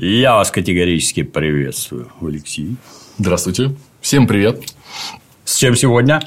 [0.00, 2.76] Я вас категорически приветствую, Алексей.
[3.18, 3.74] Здравствуйте.
[4.00, 4.62] Всем привет.
[5.44, 6.22] С чем сегодня?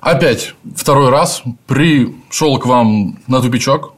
[0.00, 3.92] Опять второй раз пришел к вам на тупичок.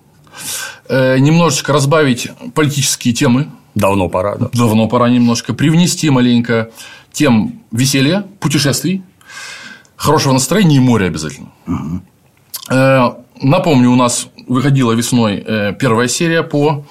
[0.88, 3.48] Э, немножечко разбавить политические темы.
[3.76, 4.50] Давно пора, да.
[4.52, 5.54] Давно пора немножко.
[5.54, 6.72] Привнести маленько
[7.12, 9.04] тем веселья, путешествий,
[9.94, 11.52] хорошего настроения и моря обязательно.
[11.68, 12.02] Угу.
[13.40, 16.84] Напомню, у нас выходила весной э, первая серия по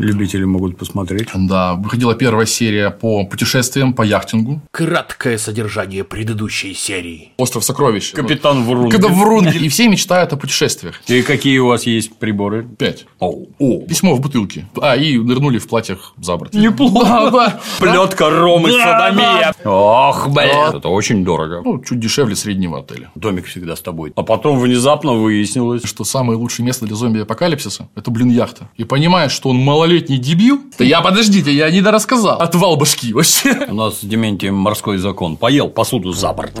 [0.00, 1.28] Любители могут посмотреть.
[1.34, 4.60] Да, выходила первая серия по путешествиям, по яхтингу.
[4.70, 7.32] Краткое содержание предыдущей серии.
[7.36, 8.12] Остров сокровищ.
[8.12, 8.92] Капитан Врунгель.
[8.92, 9.64] Когда Врунгель.
[9.64, 11.02] И все мечтают о путешествиях.
[11.06, 12.66] И какие у вас есть приборы?
[12.78, 13.04] Пять.
[13.18, 14.66] О, О, письмо в бутылке.
[14.80, 16.54] А, и нырнули в платьях за борт.
[16.54, 17.04] Неплохо.
[17.04, 17.60] Да, да.
[17.78, 19.54] Плетка Ром и садомия.
[19.64, 20.76] Ох, блин.
[20.76, 21.60] Это очень дорого.
[21.62, 23.10] Ну, чуть дешевле среднего отеля.
[23.14, 24.12] Домик всегда с тобой.
[24.16, 28.68] А потом внезапно выяснилось, Что самое лучшее место для зомби-апокалипсиса– это, блин, яхта.
[28.76, 29.56] И понимаешь, что он
[29.90, 30.60] малолетний дебил.
[30.78, 32.40] Да я, подождите, я не дорассказал.
[32.40, 33.66] Отвал башки вообще.
[33.68, 35.36] у нас с Дементием морской закон.
[35.36, 36.60] Поел посуду за борт.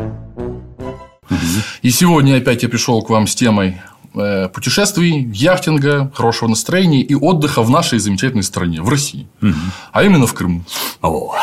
[1.82, 3.76] И сегодня опять я пришел к вам с темой
[4.14, 9.28] э, путешествий, яхтинга, хорошего настроения и отдыха в нашей замечательной стране, в России.
[9.92, 10.62] А именно в Крыму.
[11.02, 11.34] О,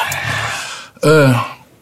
[1.03, 1.33] Э,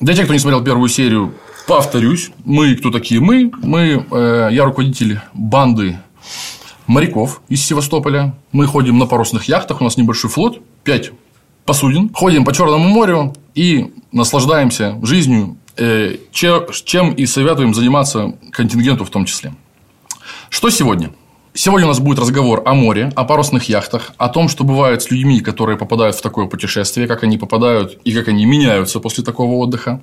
[0.02, 1.34] Для тех, кто не смотрел первую серию,
[1.68, 2.30] повторюсь.
[2.44, 3.50] Мы кто такие мы?
[3.64, 5.98] Мы, э, я руководитель банды
[6.88, 8.36] моряков из Севастополя.
[8.52, 11.12] Мы ходим на парусных яхтах, у нас небольшой флот, 5
[11.66, 12.12] посудин.
[12.14, 19.10] Ходим по Черному морю и наслаждаемся жизнью, э, че- чем и советуем заниматься контингенту в
[19.10, 19.54] том числе.
[20.50, 21.12] Что сегодня?
[21.58, 25.10] Сегодня у нас будет разговор о море, о парусных яхтах, о том, что бывает с
[25.10, 29.54] людьми, которые попадают в такое путешествие, как они попадают и как они меняются после такого
[29.56, 30.02] отдыха.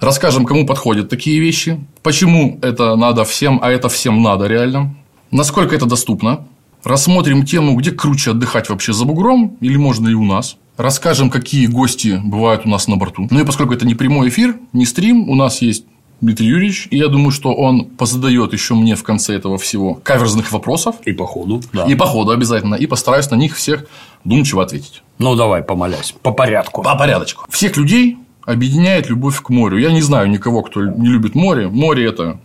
[0.00, 4.96] Расскажем, кому подходят такие вещи, почему это надо всем, а это всем надо реально,
[5.32, 6.46] насколько это доступно.
[6.84, 10.56] Рассмотрим тему, где круче отдыхать вообще за бугром или можно и у нас.
[10.76, 13.28] Расскажем, какие гости бывают у нас на борту.
[13.30, 15.84] Ну и поскольку это не прямой эфир, не стрим, у нас есть
[16.20, 20.52] Дмитрий Юрьевич, и я думаю, что он позадает еще мне в конце этого всего каверзных
[20.52, 20.96] вопросов.
[21.04, 21.62] и по ходу.
[21.72, 21.84] Да.
[21.84, 22.76] И по ходу обязательно.
[22.76, 23.86] И постараюсь на них всех
[24.24, 25.02] думчиво ответить.
[25.18, 26.14] Ну, давай, помолясь.
[26.22, 26.82] По порядку.
[26.82, 27.44] По порядочку.
[27.50, 29.78] Всех людей объединяет любовь к морю.
[29.78, 31.68] Я не знаю никого, кто не любит море.
[31.68, 32.40] Море– это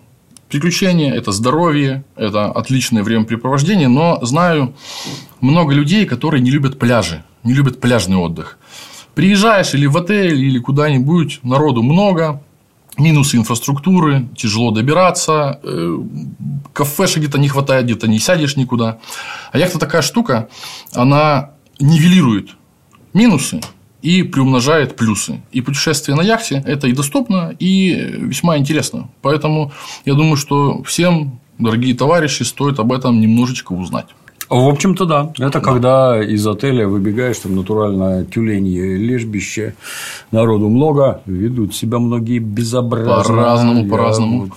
[0.49, 4.75] приключения, это здоровье, это отличное времяпрепровождение, но знаю
[5.41, 8.57] много людей, которые не любят пляжи, не любят пляжный отдых.
[9.15, 12.41] Приезжаешь или в отель, или куда-нибудь, народу много,
[12.97, 15.97] минусы инфраструктуры, тяжело добираться, э,
[16.73, 18.99] кафешек где-то не хватает, где-то не сядешь никуда.
[19.51, 20.49] А яхта такая штука,
[20.93, 22.51] она нивелирует
[23.13, 23.61] минусы
[24.01, 25.41] и приумножает плюсы.
[25.51, 29.09] И путешествие на яхте– это и доступно, и весьма интересно.
[29.21, 29.71] Поэтому
[30.05, 34.07] я думаю, что всем, дорогие товарищи, стоит об этом немножечко узнать.
[34.49, 35.33] В общем-то, да.
[35.39, 39.75] Это когда из отеля выбегаешь, там натурально тюленье лежбище,
[40.31, 43.23] народу много, ведут себя многие безобразно.
[43.23, 44.49] По-разному, Я по-разному.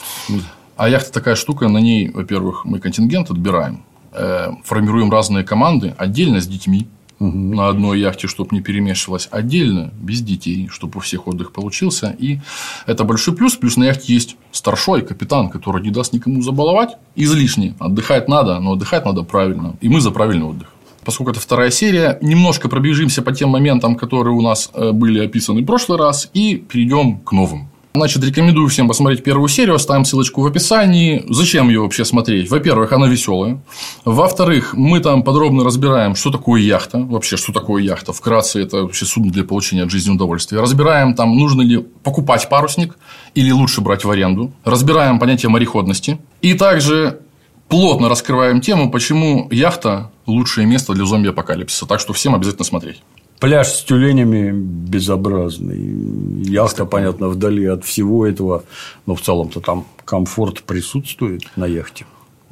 [0.77, 6.41] А яхта такая штука, на ней, во-первых, мы контингент отбираем, э, формируем разные команды, отдельно
[6.41, 6.87] с детьми
[7.21, 12.17] на одной яхте, чтобы не перемешивалось, отдельно без детей, чтобы у всех отдых получился.
[12.19, 12.39] И
[12.87, 13.57] это большой плюс.
[13.57, 17.75] Плюс на яхте есть старшой капитан, который не даст никому забаловать излишне.
[17.79, 19.77] Отдыхать надо, но отдыхать надо правильно.
[19.81, 20.69] И мы за правильный отдых.
[21.05, 25.63] Поскольку это вторая серия, немножко пробежимся по тем моментам, которые у нас э, были описаны
[25.63, 27.71] в прошлый раз, и перейдем к новым.
[27.93, 31.25] Значит, рекомендую всем посмотреть первую серию, оставим ссылочку в описании.
[31.29, 32.49] Зачем ее вообще смотреть?
[32.49, 33.61] Во-первых, она веселая.
[34.05, 38.13] Во-вторых, мы там подробно разбираем, что такое яхта, вообще, что такое яхта.
[38.13, 40.61] Вкратце, это вообще судно для получения от жизни удовольствия.
[40.61, 42.97] Разбираем, там, нужно ли покупать парусник
[43.35, 44.53] или лучше брать в аренду.
[44.65, 46.21] Разбираем понятие мореходности.
[46.43, 47.23] И также
[47.69, 51.87] плотно раскрываем тему, почему яхта– лучшее место для зомби-апокалипсиса.
[51.87, 53.03] Так что всем обязательно смотреть.
[53.41, 56.45] Пляж с тюленями безобразный.
[56.45, 58.65] Яхта, понятно, вдали от всего этого.
[59.07, 62.05] Но в целом-то там комфорт присутствует на яхте.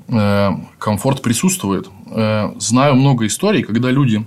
[0.09, 1.89] Э, комфорт присутствует.
[2.11, 4.25] Э, Знаю много историй, когда люди,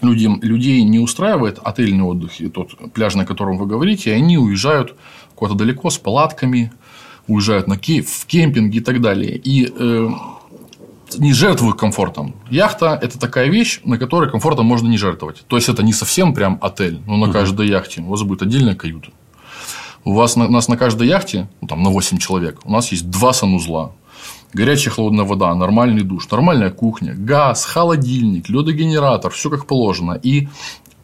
[0.00, 4.38] людям, людей не устраивает отельный отдых, и тот пляж, на котором вы говорите, и они
[4.38, 4.94] уезжают
[5.34, 6.72] куда-то далеко с палатками,
[7.26, 9.36] уезжают на ке- в кемпинги и так далее.
[9.36, 10.08] И э,
[11.18, 12.34] не жертвуют комфортом.
[12.50, 15.44] Яхта– это такая вещь, на которой комфортом можно не жертвовать.
[15.46, 18.74] То есть, это не совсем прям отель, но на каждой яхте у вас будет отдельная
[18.74, 19.10] каюта.
[20.04, 22.90] У вас на, у нас на каждой яхте, ну, там на 8 человек, у нас
[22.90, 23.92] есть два санузла.
[24.52, 30.18] Горячая холодная вода, нормальный душ, нормальная кухня, газ, холодильник, ледогенератор, все как положено.
[30.22, 30.48] И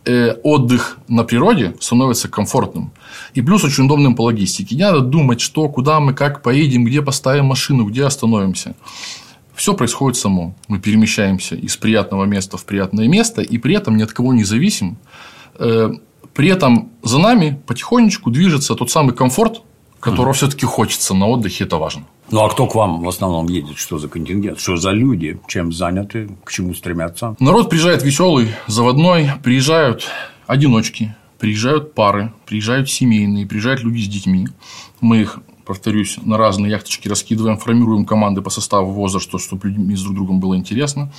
[0.05, 2.93] э, отдых на природе становится комфортным.
[3.35, 4.75] И плюс очень удобным по логистике.
[4.75, 8.75] Не надо думать, что, куда мы, как поедем, где поставим машину, где остановимся.
[9.59, 10.55] Все происходит само.
[10.69, 14.45] Мы перемещаемся из приятного места в приятное место, и при этом ни от кого не
[14.45, 14.99] зависим.
[15.59, 15.91] Э,
[16.33, 19.63] при этом за нами потихонечку движется тот самый комфорт,
[19.99, 22.05] которого все-таки хочется на отдыхе, это важно.
[22.31, 23.77] Ну, а кто к вам в основном едет?
[23.79, 24.61] Что за контингент?
[24.61, 25.41] Что за люди?
[25.49, 26.29] Чем заняты?
[26.45, 27.35] К чему стремятся?
[27.41, 30.07] Народ приезжает веселый, заводной, приезжают
[30.47, 34.47] одиночки, приезжают пары, приезжают семейные, приезжают люди с детьми.
[35.01, 40.03] Мы их повторюсь, на разные яхточки раскидываем, формируем команды по составу возраста, чтобы людьми с
[40.03, 41.13] друг другом было интересно.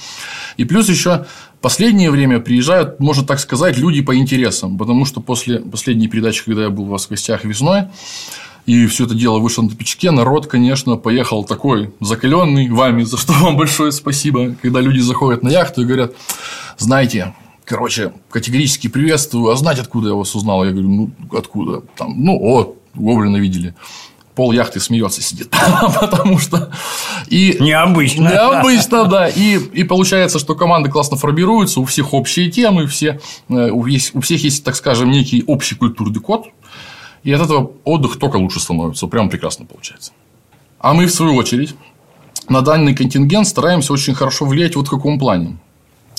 [0.57, 1.27] И плюс еще
[1.61, 6.63] последнее время приезжают, можно так сказать, люди по интересам, потому что после последней передачи, когда
[6.63, 7.83] я был у вас в гостях весной,
[8.65, 13.33] и все это дело вышло на пичке, народ, конечно, поехал такой закаленный вами, за что
[13.33, 16.13] вам большое спасибо, когда люди заходят на яхту и говорят,
[16.79, 17.35] знаете,
[17.65, 20.65] короче, категорически приветствую, а знать, откуда я вас узнал?
[20.65, 21.81] Я говорю, ну, откуда?
[21.95, 23.75] Там, ну, о, гоблина видели
[24.35, 25.53] пол яхты смеется сидит,
[25.99, 26.71] потому что
[27.27, 32.87] и необычно, необычно, да, и и получается, что команды классно формируются, у всех общие темы,
[32.87, 36.47] все э, у, есть, у всех есть, так скажем, некий общий культурный код,
[37.23, 40.11] и от этого отдых только лучше становится, прям прекрасно получается.
[40.79, 41.75] А мы в свою очередь
[42.47, 45.57] на данный контингент стараемся очень хорошо влиять вот в каком плане.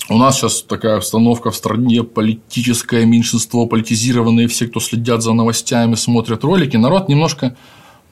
[0.08, 5.94] У нас сейчас такая обстановка в стране, политическое меньшинство, политизированные, все, кто следят за новостями,
[5.94, 6.76] смотрят ролики.
[6.76, 7.56] Народ немножко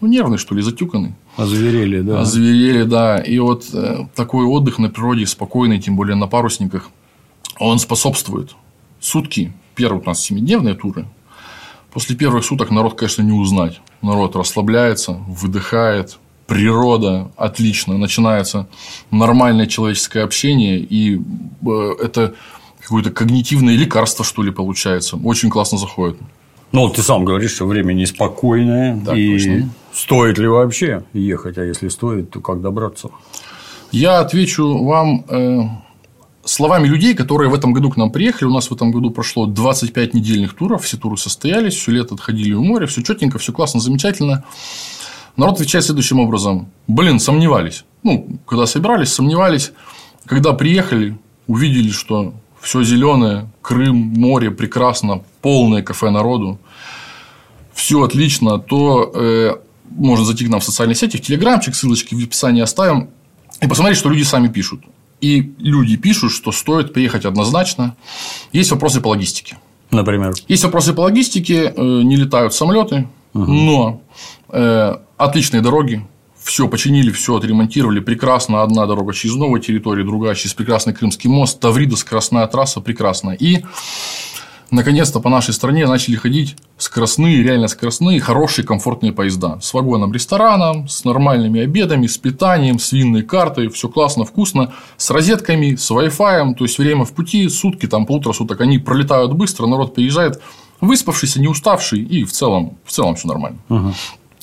[0.00, 1.14] ну, нервный, что ли, затюканный.
[1.36, 2.20] Озверели, да.
[2.20, 3.18] Озверели, да.
[3.18, 6.90] И вот э, такой отдых на природе, спокойный, тем более на парусниках,
[7.58, 8.54] он способствует.
[9.00, 11.06] Сутки, первые у нас семидневные туры,
[11.92, 13.80] после первых суток народ, конечно, не узнать.
[14.02, 18.68] Народ расслабляется, выдыхает, природа отлично, начинается
[19.10, 22.34] нормальное человеческое общение, и э, это
[22.80, 25.16] какое-то когнитивное лекарство, что ли, получается.
[25.16, 26.16] Очень классно заходит.
[26.72, 28.96] Ну, ты сам говоришь, что время неспокойное.
[28.96, 29.70] Да, и точно.
[29.98, 31.58] Стоит ли вообще ехать?
[31.58, 33.10] А если стоит, то как добраться?
[33.90, 35.60] Я отвечу вам э,
[36.44, 38.48] словами людей, которые в этом году к нам приехали.
[38.48, 40.84] У нас в этом году прошло 25 недельных туров.
[40.84, 44.44] Все туры состоялись, все лето отходили в море, все четенько, все классно, замечательно.
[45.36, 46.70] Народ отвечает следующим образом.
[46.86, 47.84] Блин, сомневались.
[48.02, 49.72] Ну, когда собирались, сомневались.
[50.26, 51.16] Когда приехали,
[51.46, 56.58] увидели, что все зеленое, Крым, море, прекрасно, полное кафе народу,
[57.72, 59.56] все отлично, то э,
[59.90, 63.10] можно зайти к нам в социальные сети, в Телеграмчик, ссылочки в описании оставим,
[63.60, 64.82] и посмотреть, что люди сами пишут.
[65.20, 67.96] И люди пишут, что стоит приехать однозначно.
[68.52, 69.58] Есть вопросы по логистике.
[69.90, 70.32] Например.
[70.46, 73.44] Есть вопросы по логистике, э, не летают самолеты, угу.
[73.50, 74.02] но
[74.50, 76.06] э, отличные дороги,
[76.36, 81.58] все починили, все отремонтировали, прекрасно, одна дорога через новую территорию, другая через прекрасный Крымский мост,
[81.60, 83.30] Таврида, скоростная трасса, прекрасно.
[83.30, 83.64] И
[84.70, 89.58] наконец-то по нашей стране начали ходить скоростные, реально скоростные, хорошие, комфортные поезда.
[89.60, 95.10] С вагоном рестораном, с нормальными обедами, с питанием, с винной картой, все классно, вкусно, с
[95.10, 99.66] розетками, с Wi-Fi, то есть время в пути, сутки, там полутора суток, они пролетают быстро,
[99.66, 100.40] народ приезжает
[100.80, 103.58] выспавшийся, не уставший, и в целом, в целом все нормально.
[103.68, 103.92] Угу.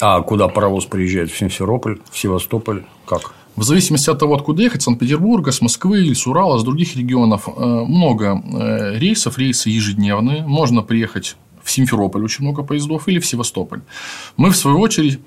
[0.01, 1.31] А куда паровоз приезжает?
[1.31, 2.83] В Симферополь, в Севастополь?
[3.05, 3.33] Как?
[3.55, 6.95] В зависимости от того, откуда ехать, с Санкт-Петербурга, с Москвы или с Урала, с других
[6.97, 7.51] регионов, э,
[7.87, 10.43] много э, рейсов, рейсы ежедневные.
[10.45, 13.79] Можно приехать в Симферополь, очень много поездов, или в Севастополь.
[14.35, 15.19] Мы, в свою очередь,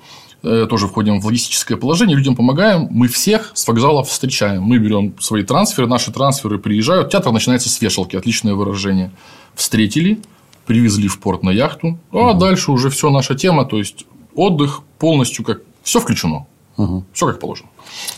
[0.42, 4.62] э, тоже входим в логистическое положение, людям помогаем, мы всех с вокзалов встречаем.
[4.62, 9.11] Мы берем свои трансферы, наши трансферы приезжают, театр начинается с вешалки, отличное выражение.
[9.54, 10.20] Встретили,
[10.66, 12.38] привезли в порт на яхту, а угу.
[12.38, 14.04] дальше уже все наша тема, то есть
[14.35, 16.47] отдых полностью как все включено.
[16.76, 17.04] Угу.
[17.12, 17.68] Все как положено.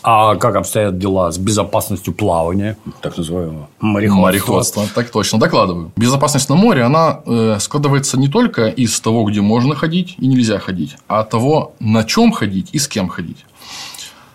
[0.03, 4.23] А как обстоят дела с безопасностью плавания, так называемого мореходства?
[4.23, 5.93] Мореходство, так точно, докладываю.
[5.97, 10.59] Безопасность на море, она э, складывается не только из того, где можно ходить и нельзя
[10.59, 13.45] ходить, а того, на чем ходить и с кем ходить.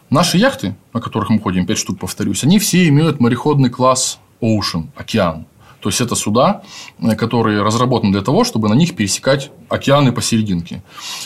[0.10, 4.88] Наши яхты, на которых мы ходим, 5 штук, повторюсь, они все имеют мореходный класс Ocean,
[4.96, 5.48] океан.
[5.86, 6.63] То есть, это суда,
[6.98, 10.82] э, которые разработаны для того, чтобы на них пересекать океаны посерединке.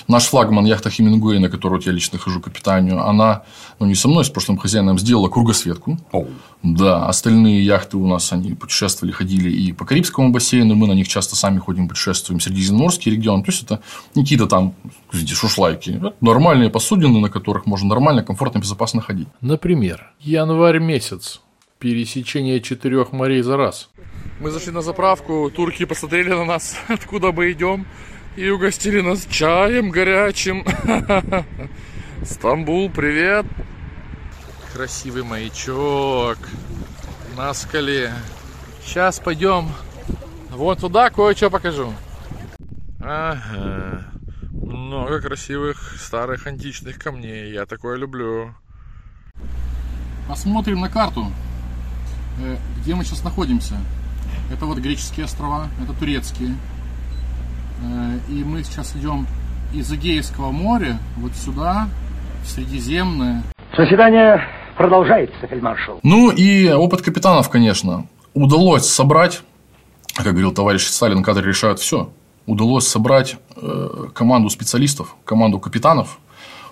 [0.09, 3.43] Наш флагман яхта Хемингуэй, на которую я лично хожу капитанию, она,
[3.79, 5.97] ну, не со мной, с прошлым хозяином, сделала кругосветку.
[6.11, 6.27] Oh.
[6.61, 11.07] Да, остальные яхты у нас, они путешествовали, ходили и по Карибскому бассейну, мы на них
[11.07, 13.43] часто сами ходим, путешествуем, Средиземноморский регион.
[13.43, 13.79] То есть, это
[14.13, 14.73] не какие-то там,
[15.13, 15.91] видите, шушлайки.
[15.91, 19.29] Это нормальные посудины, на которых можно нормально, комфортно, безопасно ходить.
[19.39, 21.39] Например, январь месяц.
[21.79, 23.89] Пересечение четырех морей за раз.
[24.41, 27.87] Мы зашли на заправку, турки посмотрели на нас, откуда мы идем,
[28.35, 30.65] и угостили нас чаем горячим.
[32.25, 33.45] Стамбул, привет!
[34.73, 36.37] Красивый маячок
[37.37, 38.11] на скале.
[38.83, 39.69] Сейчас пойдем
[40.49, 41.93] вот туда, кое-что покажу.
[42.99, 44.11] Ага,
[44.51, 47.53] много красивых старых античных камней.
[47.53, 48.53] Я такое люблю.
[50.27, 51.31] Посмотрим на карту,
[52.81, 53.75] где мы сейчас находимся.
[54.51, 56.55] Это вот греческие острова, это турецкие.
[57.83, 59.27] Э, и мы сейчас идем
[59.73, 61.87] из Эгейского моря вот сюда,
[62.43, 63.43] в Средиземное.
[63.77, 64.41] Заседание
[64.77, 65.99] продолжается, фельдмаршал.
[66.03, 68.07] Ну и опыт капитанов, конечно.
[68.33, 69.41] Удалось собрать,
[70.15, 72.09] как говорил товарищ Сталин, кадры решают все.
[72.45, 76.19] Удалось собрать э, команду специалистов, команду капитанов,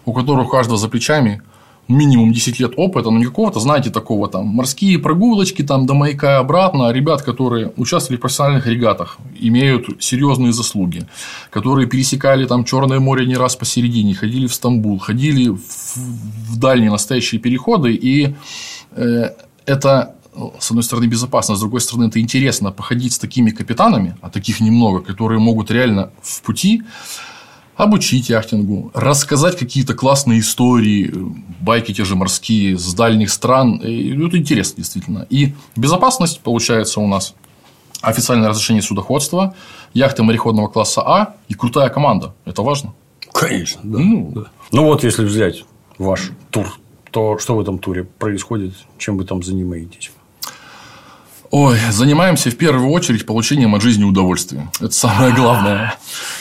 [0.05, 1.41] у которых у каждого за плечами
[1.87, 6.33] минимум 10 лет опыта, но не какого-то, знаете, такого там морские прогулочки там до маяка
[6.33, 11.07] и обратно, а ребят, которые участвовали в профессиональных регатах, имеют серьезные заслуги,
[11.49, 15.61] которые пересекали там Черное море не раз посередине, ходили в Стамбул, ходили в,
[15.95, 18.35] в дальние настоящие переходы, и
[18.91, 19.29] э,
[19.65, 20.13] это
[20.59, 24.59] с одной стороны, безопасно, с другой стороны, это интересно походить с такими капитанами, а таких
[24.59, 26.83] немного, которые могут реально в пути
[27.77, 31.13] обучить яхтингу, рассказать какие-то классные истории,
[31.61, 33.77] байки те же морские с дальних стран.
[33.77, 35.27] И это интересно, действительно.
[35.29, 37.35] И безопасность получается у нас
[38.01, 39.55] официальное разрешение судоходства,
[39.93, 42.33] яхты мореходного класса А и крутая команда.
[42.45, 42.93] Это важно.
[43.31, 43.99] Конечно, да.
[43.99, 44.43] Ну, да.
[44.71, 45.63] ну вот, если взять
[45.99, 46.79] ваш тур,
[47.11, 50.11] то что в этом туре происходит, чем вы там занимаетесь?
[51.51, 54.69] Ой, занимаемся в первую очередь получением от жизни удовольствия.
[54.79, 55.95] Это самое главное.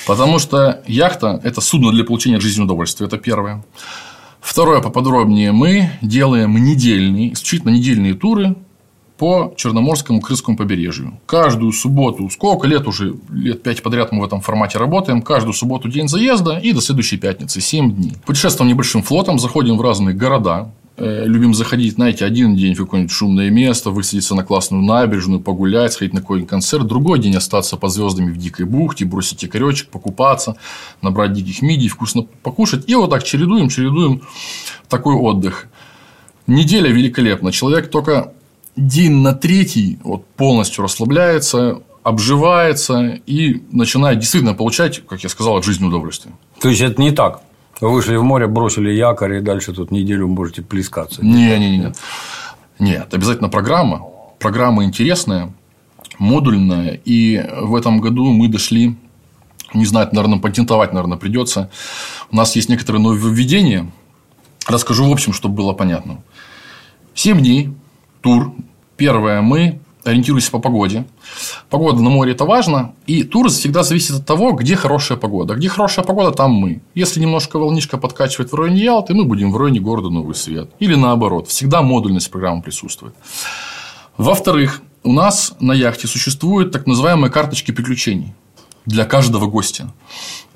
[0.07, 3.07] Потому что яхта– это судно для получения жизни удовольствия.
[3.07, 3.65] Это первое.
[4.41, 8.55] Второе, поподробнее, мы делаем недельные, исключительно недельные туры
[9.19, 11.19] по Черноморскому Крымскому побережью.
[11.27, 15.89] Каждую субботу, сколько лет уже, лет пять подряд мы в этом формате работаем, каждую субботу
[15.89, 18.13] день заезда и до следующей пятницы, 7 дней.
[18.25, 23.51] Путешествуем небольшим флотом, заходим в разные города, любим заходить, знаете, один день в какое-нибудь шумное
[23.51, 28.31] место, высадиться на классную набережную, погулять, сходить на какой-нибудь концерт, другой день остаться под звездами
[28.31, 30.57] в дикой бухте, бросить якоречек, покупаться,
[31.03, 32.85] набрать диких мидий, вкусно покушать.
[32.89, 34.23] И вот так чередуем, чередуем
[34.89, 35.69] такой отдых.
[36.47, 37.53] Неделя великолепна.
[37.53, 38.33] Человек только
[38.77, 45.65] день на третий вот, полностью расслабляется, обживается и начинает действительно получать, как я сказал, от
[45.65, 46.35] жизни удовольствие.
[46.61, 47.43] То есть это не так.
[47.81, 51.25] Вышли в море, бросили якорь, и дальше тут неделю можете плескаться.
[51.25, 51.93] Не, не, не.
[52.79, 54.03] Нет, обязательно программа.
[54.39, 55.53] Программа интересная,
[56.19, 57.01] модульная.
[57.05, 58.97] И в этом году мы дошли,
[59.75, 61.71] не знаю, наверное, патентовать, наверное, придется.
[62.31, 63.91] У нас есть некоторые нововведения.
[64.67, 66.23] Расскажу в общем, чтобы было понятно.
[67.15, 67.75] Семь дней,
[68.23, 68.55] тур.
[68.97, 71.07] Первое мы ориентируйся по погоде.
[71.71, 72.95] Погода на море– это важно.
[73.07, 75.55] И тур всегда зависит от того, где хорошая погода.
[75.55, 76.81] Где хорошая погода, там мы.
[76.95, 80.71] Если немножко волнишка подкачивает в районе Ялты, мы будем в районе города Новый Свет.
[80.79, 81.49] Или наоборот.
[81.49, 83.15] Всегда модульность программы присутствует.
[84.17, 88.35] Во-вторых, у нас на яхте существуют так называемые карточки приключений
[88.87, 89.93] для каждого гостя.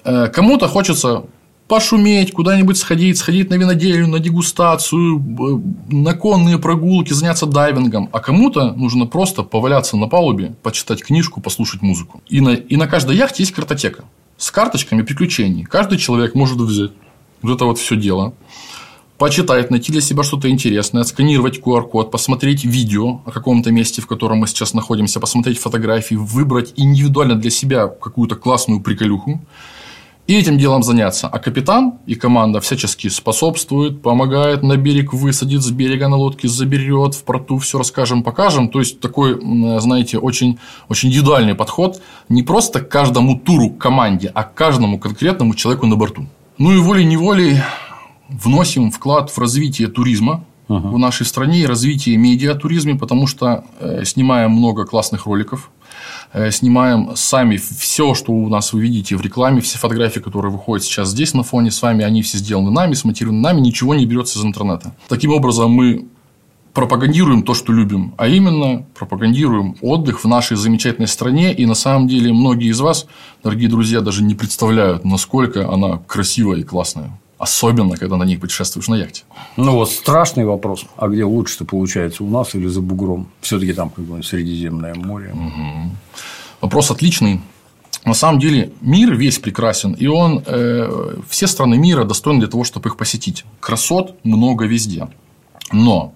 [0.04, 1.25] Э, кому-то хочется
[1.70, 5.22] пошуметь, куда-нибудь сходить, сходить на винодельню, на дегустацию,
[5.88, 8.08] на конные прогулки, заняться дайвингом.
[8.12, 12.22] А кому-то нужно просто поваляться на палубе, почитать книжку, послушать музыку.
[12.28, 14.02] И на, и на каждой яхте есть картотека
[14.36, 15.62] с карточками приключений.
[15.62, 16.90] Каждый человек может взять
[17.40, 18.34] вот это вот все дело,
[19.16, 24.38] почитать, найти для себя что-то интересное, отсканировать QR-код, посмотреть видео о каком-то месте, в котором
[24.38, 29.40] мы сейчас находимся, посмотреть фотографии, выбрать индивидуально для себя какую-то классную приколюху
[30.30, 31.26] и этим делом заняться.
[31.26, 37.16] А капитан и команда всячески способствуют, помогает на берег высадит, с берега на лодке заберет,
[37.16, 38.68] в порту все расскажем, покажем.
[38.68, 39.40] То есть, такой,
[39.80, 45.54] знаете, очень, очень индивидуальный подход не просто к каждому туру команде, а к каждому конкретному
[45.54, 46.26] человеку на борту.
[46.58, 47.56] Ну и волей-неволей
[48.28, 54.52] вносим вклад в развитие туризма в нашей стране и развитие медиатуризма, потому что э, снимаем
[54.52, 55.72] много классных роликов,
[56.50, 61.11] снимаем сами все, что у нас вы видите в рекламе, все фотографии, которые выходят сейчас
[61.11, 64.45] здесь на фоне с вами, они все сделаны нами, смонтированы нами, ничего не берется из
[64.45, 64.95] интернета.
[65.09, 66.07] Таким образом, мы
[66.73, 71.52] пропагандируем то, что любим, а именно пропагандируем отдых в нашей замечательной стране.
[71.52, 73.07] И на самом деле многие из вас,
[73.42, 77.19] дорогие друзья, даже не представляют, насколько она красивая и классная.
[77.40, 79.23] Особенно, когда на ней путешествуешь на яхте.
[79.56, 80.85] Ну, вот страшный вопрос.
[80.99, 83.28] А где лучше-то получается, у нас или за бугром?
[83.40, 85.32] Все-таки там как бы Средиземное море.
[85.32, 85.90] Угу.
[86.61, 87.40] Вопрос отличный.
[88.04, 92.62] На самом деле мир весь прекрасен, и он э, все страны мира достойны для того,
[92.64, 93.47] чтобы их посетить.
[93.59, 95.09] Красот много везде.
[95.73, 96.12] Но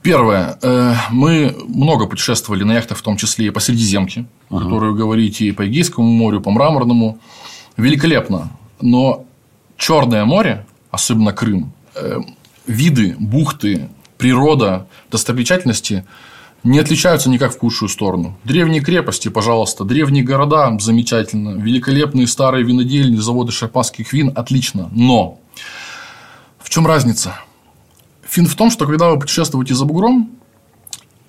[0.00, 0.58] Первое.
[0.62, 4.62] Э, мы много путешествовали на яхтах, в том числе и по Средиземке, uh-huh.
[4.62, 7.18] которую говорите, и по Эгейскому морю, по Мраморному.
[7.76, 8.50] Великолепно.
[8.80, 9.26] Но
[9.76, 12.20] Черное море, особенно Крым, э,
[12.66, 16.04] виды, бухты, природа, достопримечательности
[16.64, 18.36] не отличаются никак в худшую сторону.
[18.44, 24.88] Древние крепости, пожалуйста, древние города– замечательно, великолепные старые винодельни, заводы шампанских вин– отлично.
[24.92, 25.38] Но
[26.58, 27.38] в чем разница?
[28.28, 30.30] Фин в том, что когда вы путешествуете за бугром,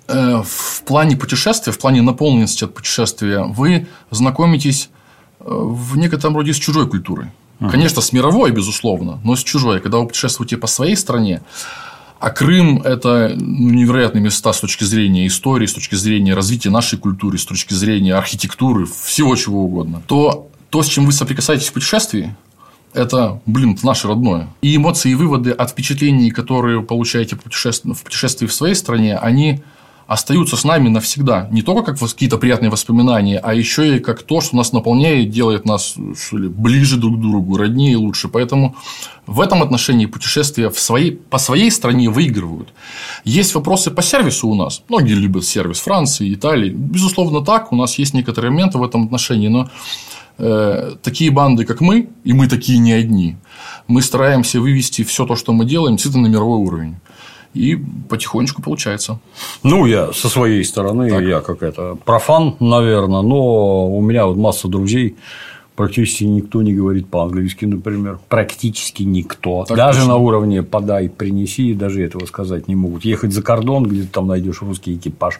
[0.08, 4.90] э, в плане путешествия, в плане наполненности от путешествия, вы знакомитесь
[5.38, 7.28] э, в некотором роде с чужой культурой.
[7.58, 9.80] Конечно, с мировой, безусловно, но с чужой.
[9.80, 11.42] Когда вы путешествуете по своей стране,
[12.20, 16.98] а Крым– это ну, невероятные места с точки зрения истории, с точки зрения развития нашей
[16.98, 21.72] культуры, с точки зрения архитектуры, всего чего угодно, то то, с чем вы соприкасаетесь в
[21.72, 22.34] путешествии,
[22.92, 24.48] это, блин, это наше родное.
[24.62, 29.62] И эмоции и выводы от впечатлений, которые получаете в путешествии в своей стране, они
[30.08, 31.48] остаются с нами навсегда.
[31.50, 35.66] Не только как какие-то приятные воспоминания, а еще и как то, что нас наполняет, делает
[35.66, 38.28] нас что ли, ближе друг к другу, роднее и лучше.
[38.28, 38.74] Поэтому
[39.26, 42.70] в этом отношении путешествия в своей, по своей стране выигрывают.
[43.24, 44.82] Есть вопросы по сервису у нас.
[44.88, 46.70] Многие любят сервис Франции, Италии.
[46.70, 47.70] Безусловно, так.
[47.70, 49.48] У нас есть некоторые моменты в этом отношении.
[49.48, 49.68] Но
[50.38, 53.36] э, такие банды, как мы, и мы такие не одни,
[53.86, 56.96] мы стараемся вывести все то, что мы делаем, действительно на мировой уровень.
[57.54, 57.76] И
[58.08, 59.18] потихонечку получается.
[59.62, 61.22] Ну, я со своей стороны, Так.
[61.22, 65.16] я как это профан, наверное, но у меня вот масса друзей,
[65.78, 68.18] практически никто не говорит по-английски, например.
[68.28, 69.64] Практически никто.
[69.64, 70.14] Так даже точно.
[70.14, 73.04] на уровне подай, принеси, даже этого сказать не могут.
[73.04, 75.38] Ехать за кордон, где ты там найдешь русский экипаж,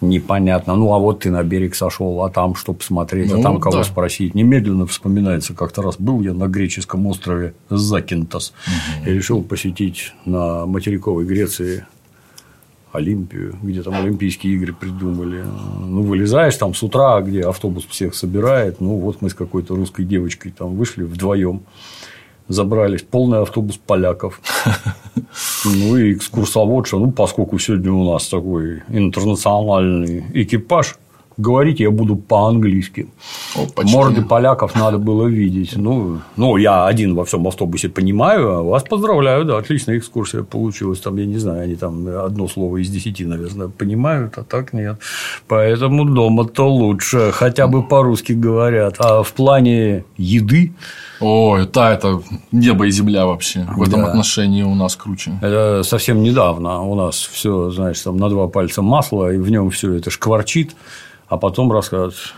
[0.00, 0.76] непонятно.
[0.76, 3.78] Ну, а вот ты на берег сошел, а там что посмотреть, а Ну, там кого
[3.78, 3.84] да.
[3.84, 4.36] спросить.
[4.36, 8.52] Немедленно вспоминается, как-то раз был я на греческом острове Закинтос
[9.04, 11.84] и решил посетить на материковой Греции
[12.92, 15.44] Олимпию, где там Олимпийские игры придумали.
[15.80, 18.80] Ну, вылезаешь там с утра, где автобус всех собирает.
[18.80, 21.62] Ну, вот мы с какой-то русской девочкой там вышли вдвоем,
[22.48, 23.02] забрались.
[23.02, 24.40] Полный автобус поляков.
[25.64, 30.96] Ну, и экскурсоводша, ну, поскольку сегодня у нас такой интернациональный экипаж,
[31.36, 33.08] говорить я буду по-английски.
[33.56, 33.92] О, почти.
[33.96, 35.76] Морды поляков надо было видеть.
[35.76, 41.00] Ну, ну, я один во всем автобусе понимаю, а вас поздравляю, да, отличная экскурсия получилась.
[41.00, 44.98] Там, я не знаю, они там одно слово из десяти, наверное, понимают, а так нет.
[45.48, 48.96] Поэтому дома-то лучше, хотя бы по-русски говорят.
[48.98, 50.72] А в плане еды,
[51.22, 53.66] Ой, да, это небо и земля вообще.
[53.76, 54.06] В этом Да.
[54.08, 55.32] отношении у нас круче.
[55.42, 59.68] это совсем недавно у нас все, знаешь, там на два пальца масла, и в нем
[59.70, 60.74] все это шкварчит,
[61.30, 62.34] а потом рассказывают,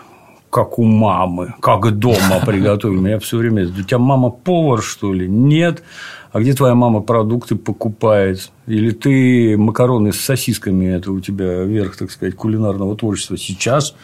[0.50, 2.98] как у мамы, как дома приготовили.
[2.98, 5.26] Меня все время, у тебя мама повар, что ли?
[5.26, 5.82] Нет.
[6.30, 8.52] А где твоя мама продукты покупает?
[8.66, 13.94] Или ты макароны с сосисками, это у тебя верх, так сказать, кулинарного творчества сейчас,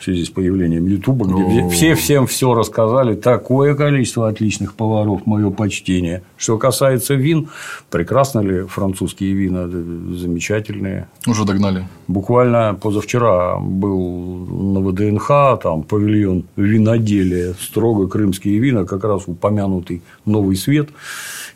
[0.00, 3.14] в связи с появлением Ютуба, где все всем все рассказали.
[3.14, 6.22] Такое количество отличных поваров, мое почтение.
[6.38, 7.50] Что касается вин,
[7.90, 9.66] прекрасно ли французские вина?
[9.66, 9.78] Да,
[10.16, 11.08] Замечательные.
[11.26, 11.86] Уже догнали.
[12.08, 13.98] Буквально позавчера был
[14.46, 20.88] на ВДНХ, там павильон виноделия, строго крымские вина, как раз упомянутый Новый Свет,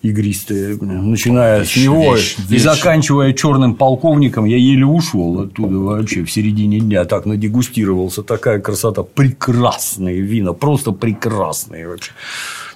[0.04, 2.62] игристые, начиная Вещь, с него вещь, и вещь.
[2.62, 9.02] заканчивая черным полковником, я еле ушел оттуда вообще в середине дня, так надегустировался, такая красота,
[9.02, 12.12] прекрасные вина, просто прекрасные вообще.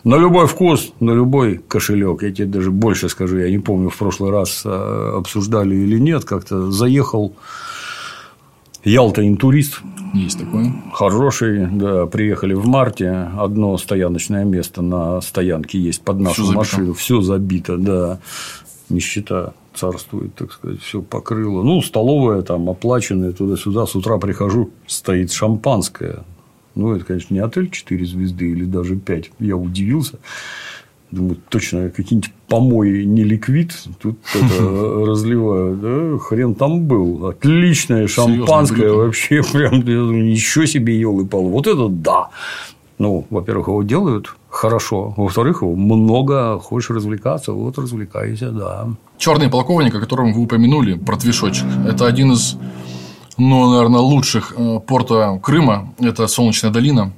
[0.04, 2.22] На любой вкус, на любой кошелек.
[2.22, 6.24] Я тебе даже больше скажу, я не помню, в прошлый раз э, обсуждали или нет,
[6.24, 7.34] как-то заехал
[8.84, 9.80] Ялта интурист,
[10.14, 10.72] Есть такое.
[10.92, 16.94] хороший, да, приехали в марте, одно стояночное место на стоянке есть под нашу Всё машину,
[16.94, 18.18] все забито, да,
[18.88, 21.62] нищета царствует, так сказать, все покрыло.
[21.62, 26.24] Ну, столовая там оплаченная туда-сюда, с утра прихожу, стоит шампанское.
[26.74, 29.32] Ну, это, конечно, не отель 4 звезды или даже 5.
[29.40, 30.18] Я удивился.
[31.11, 34.62] Думаю, точно какие-нибудь помои не ликвид, тут это
[35.07, 35.81] разливают.
[35.81, 37.27] Да, хрен там был.
[37.27, 39.42] Отличное шампанское вообще.
[39.53, 41.44] Прям ничего себе елы пал.
[41.49, 42.29] Вот это да.
[42.99, 45.14] Ну, во-первых, его делают хорошо.
[45.16, 46.59] Во-вторых, его много.
[46.59, 48.88] Хочешь развлекаться, вот развлекайся, да.
[49.16, 51.66] Черный полковник, о котором вы упомянули, про Твишочек.
[51.87, 52.57] Это один из,
[53.37, 55.94] ну, наверное, лучших э, порта Крыма.
[56.01, 57.12] Это Солнечная долина.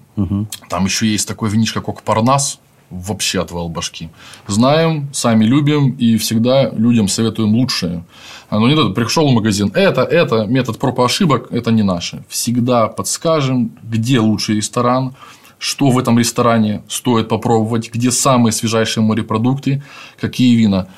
[0.68, 2.60] Там еще есть такой винишко, как Парнас.
[2.90, 4.08] Вообще отвал башки.
[4.48, 8.04] Знаем, сами любим и всегда людям советуем лучшее.
[8.48, 12.24] Оно не надо, пришел в магазин, это, это, метод проб и ошибок, это не наше.
[12.28, 15.14] Всегда подскажем, где лучший ресторан,
[15.58, 19.84] что в этом ресторане стоит попробовать, где самые свежайшие морепродукты,
[20.20, 20.88] какие вина.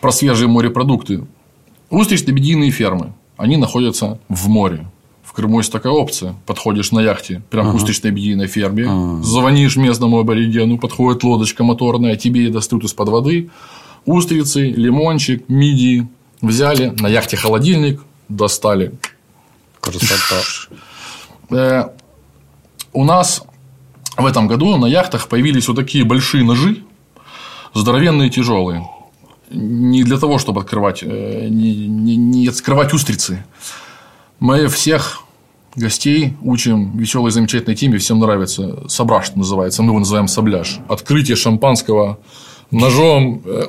[0.00, 1.26] Про свежие морепродукты.
[1.90, 3.14] Устрично-бедийные фермы.
[3.36, 4.86] Они находятся в море.
[5.32, 6.34] В Крыму есть такая опция.
[6.44, 12.84] Подходишь на яхте, прям к устрично-бедийной ферме, звонишь местному аборигену, подходит лодочка моторная, тебе достают
[12.84, 13.50] из-под воды
[14.04, 16.06] устрицы, лимончик, мидии.
[16.42, 18.92] Взяли, на яхте холодильник, достали.
[19.80, 20.42] Красота.
[21.50, 21.84] Э,
[22.92, 23.42] у нас
[24.18, 26.82] в этом году на яхтах появились вот такие большие ножи,
[27.72, 28.86] здоровенные, тяжелые.
[29.50, 33.44] не для того, чтобы открывать, э, не, не, не открывать устрицы.
[34.42, 35.22] Мы всех
[35.76, 38.88] гостей учим веселой замечательной теме, всем нравится.
[38.88, 40.80] Сображ что называется, мы его называем сабляж.
[40.88, 42.18] Открытие шампанского
[42.72, 43.68] ножом, э,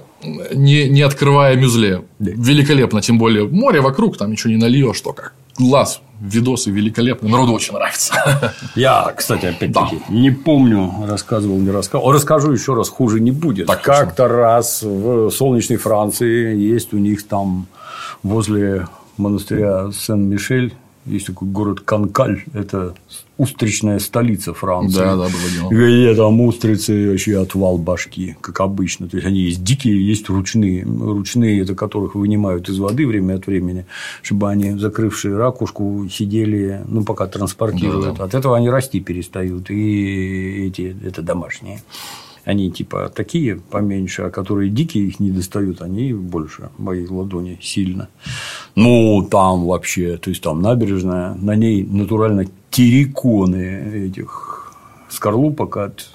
[0.56, 2.06] не, не открывая мюзле.
[2.18, 7.54] Великолепно, тем более море вокруг, там ничего не нальешь, что как глаз, видосы великолепные, народу
[7.54, 8.56] очень нравится.
[8.76, 12.12] Я, кстати, опять-таки, не помню, рассказывал, не рассказывал.
[12.12, 13.68] Расскажу еще раз, хуже не будет.
[13.68, 17.68] Так, Как-то раз в солнечной Франции есть у них там
[18.24, 20.73] возле монастыря Сен-Мишель
[21.06, 22.95] есть такой город Канкаль, это
[23.38, 24.99] устричная столица Франции.
[24.99, 25.69] Да, да, было дело.
[25.69, 29.10] Где там устрицы вообще отвал башки, как обычно.
[29.10, 30.84] То есть они есть дикие, есть ручные.
[30.84, 33.86] Ручные, это которых вынимают из воды время от времени,
[34.21, 38.06] чтобы они, закрывшие ракушку, сидели, ну, пока транспортируют.
[38.06, 38.23] Да, да.
[38.23, 39.69] От этого они расти перестают.
[39.69, 41.82] И эти это домашние.
[42.45, 48.10] Они типа такие поменьше, а которые дикие их не достают, они больше моей ладони сильно.
[48.75, 54.73] Ну, там вообще, то есть там набережная, на ней натурально терриконы этих
[55.10, 56.10] скорлупок от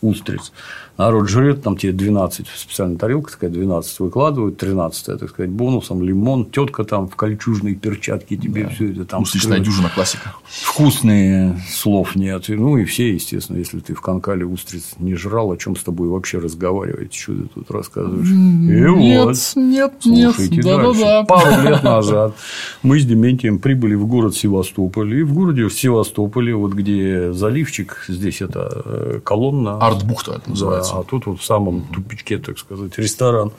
[0.00, 0.52] устриц.
[0.98, 6.46] Народ жрет, там тебе 12, специальная тарелка такая, 12 выкладывают, 13 так сказать, бонусом, лимон,
[6.46, 9.22] тетка там в кольчужной перчатке тебе все это там.
[9.22, 10.34] Устричная дюжина классика.
[10.46, 12.44] Вкусные слов нет.
[12.48, 16.08] Ну, и все, естественно, если ты в Канкале устриц не жрал, о чем с тобой
[16.08, 18.28] вообще разговаривать, что ты тут рассказываешь.
[18.28, 19.36] И Нет, вот.
[19.56, 20.64] нет, Слушайте нет.
[20.64, 21.02] дальше.
[21.02, 21.24] Да-да-да.
[21.24, 22.34] Пару лет назад
[22.82, 25.14] мы с Дементием прибыли в город Севастополь.
[25.14, 29.78] И в городе Севастополе, вот где заливчик, здесь это э, колонна.
[29.78, 30.85] Артбухта это называется.
[30.92, 33.52] А тут вот в самом тупичке, так сказать, ресторан.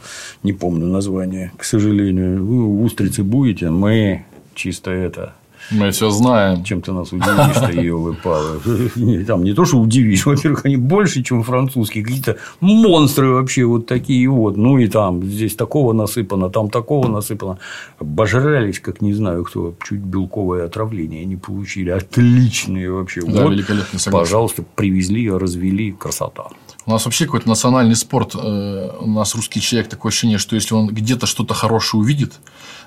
[0.43, 2.45] Не помню название, к сожалению.
[2.45, 3.69] Вы устрицы будете?
[3.69, 5.33] Мы чисто это
[5.71, 6.63] Мы все знаем.
[6.63, 8.59] чем ты нас удивишь-то, ее палы.
[8.95, 13.85] Не, Там не то, что удивишь, во-первых, они больше, чем французские, какие-то монстры вообще вот
[13.85, 14.57] такие вот.
[14.57, 17.59] Ну, и там здесь такого насыпано, там такого насыпано.
[17.99, 21.89] Обожрались, как не знаю кто, чуть белковое отравление не получили.
[21.89, 23.21] Отличные вообще.
[23.21, 24.11] Да, вот, великолепно, согласен.
[24.25, 26.47] пожалуйста, привезли, развели, красота.
[26.87, 28.33] У нас вообще какой-то национальный спорт.
[28.33, 32.39] э, У нас русский человек такое ощущение, что если он где-то что-то хорошее увидит,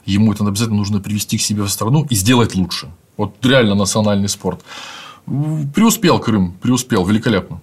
[0.07, 2.89] ему это обязательно нужно привести к себе в страну и сделать лучше.
[3.19, 4.65] Вот реально национальный спорт.
[5.75, 7.61] Преуспел Крым, преуспел, великолепно.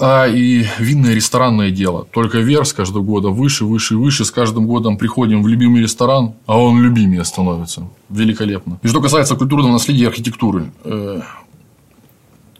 [0.00, 2.06] А и винное ресторанное дело.
[2.10, 4.24] Только вверх с каждого года выше, выше выше.
[4.24, 7.86] С каждым годом приходим в любимый ресторан, а он любимее становится.
[8.08, 8.78] Великолепно.
[8.82, 10.72] И что касается культурного наследия и архитектуры.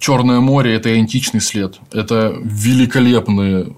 [0.07, 1.81] Черное море– это античный след.
[1.91, 3.75] Это великолепные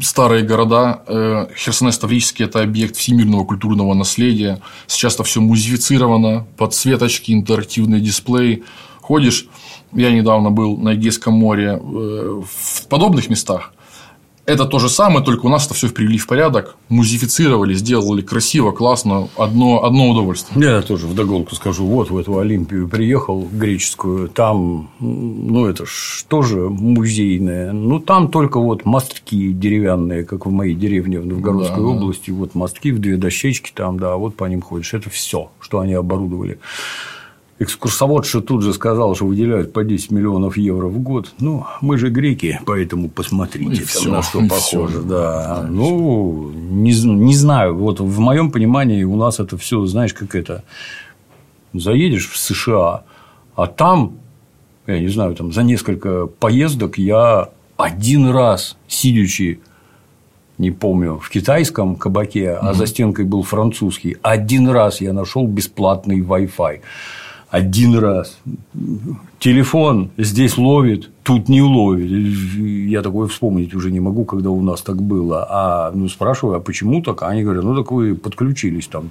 [0.00, 1.02] старые города.
[1.06, 4.62] Э, Херсонес Таврический– это объект всемирного культурного наследия.
[4.86, 8.64] Сейчас это все музифицировано, подсветочки, интерактивные дисплеи.
[9.02, 9.46] Ходишь,
[9.92, 13.74] я недавно был на Эгейском море э, в подобных местах.
[14.46, 18.70] Это то же самое, только у нас это все привели в порядок, музифицировали, сделали красиво,
[18.70, 20.64] классно, одно, одно удовольствие.
[20.64, 26.68] Я тоже вдогонку скажу, вот в эту Олимпию приехал греческую, там, ну, это ж тоже
[26.68, 31.88] музейное, ну, там только вот мостки деревянные, как в моей деревне в Новгородской Да, да.
[31.88, 35.80] области, вот мостки в две дощечки там, да, вот по ним ходишь, это все, что
[35.80, 36.60] они оборудовали.
[37.58, 41.32] Экскурсовод что тут же сказал, что выделяют по 10 миллионов евро в год.
[41.38, 44.98] Ну, мы же греки, поэтому посмотрите, И всё, на что похоже.
[44.98, 45.02] всё.
[45.02, 45.66] Да.
[45.68, 47.74] Ну, не, не знаю.
[47.76, 50.64] Вот в моем понимании у нас это все, знаешь, как это.
[51.72, 53.04] Заедешь в США,
[53.54, 54.18] а там,
[54.86, 59.60] я не знаю, там за несколько поездок я один раз, сидячи
[60.58, 64.16] не помню, в китайском кабаке, а за стенкой был французский.
[64.22, 66.80] Один раз я нашел бесплатный Wi-Fi.
[67.50, 68.38] Один раз.
[69.38, 72.10] Телефон здесь ловит, тут не ловит.
[72.88, 75.46] Я такое вспомнить уже не могу, когда у нас так было.
[75.50, 77.22] А ну, спрашиваю, а почему так?
[77.22, 79.10] А они говорят, ну так вы подключились там.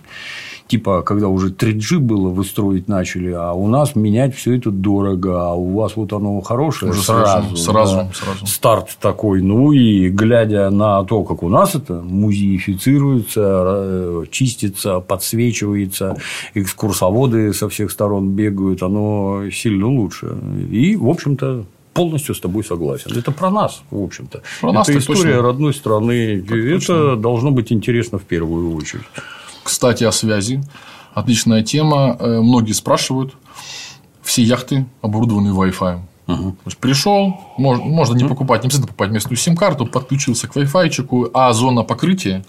[0.68, 5.50] Типа, когда уже 3G было, вы строить начали, а у нас менять все это дорого,
[5.50, 7.56] а у вас вот оно хорошее Уже сразу.
[7.56, 8.10] сразу, сразу, да.
[8.14, 8.48] сразу.
[8.48, 9.44] Старт такой.
[9.44, 16.18] Ну и глядя на то, как у нас это музеифицируется, э, чистится, подсвечивается,
[16.56, 20.15] экскурсоводы со всех сторон бегают, оно сильно лучше.
[20.24, 23.18] И, в общем-то, полностью с тобой согласен.
[23.18, 24.42] Это про нас, в общем-то.
[24.62, 25.42] Про нас это так история точно.
[25.42, 26.46] родной страны.
[26.50, 29.06] это должно быть интересно в первую очередь.
[29.64, 30.62] Кстати, о связи.
[31.14, 32.18] Отличная тема.
[32.20, 33.34] Э, Многие спрашивают.
[34.22, 36.00] Все яхты оборудованы Wi-Fi.
[36.66, 41.54] Есть пришел, можно, можно не покупать, не обязательно покупать местную сим-карту, подключился к Wi-Fi, а
[41.54, 42.44] зона покрытия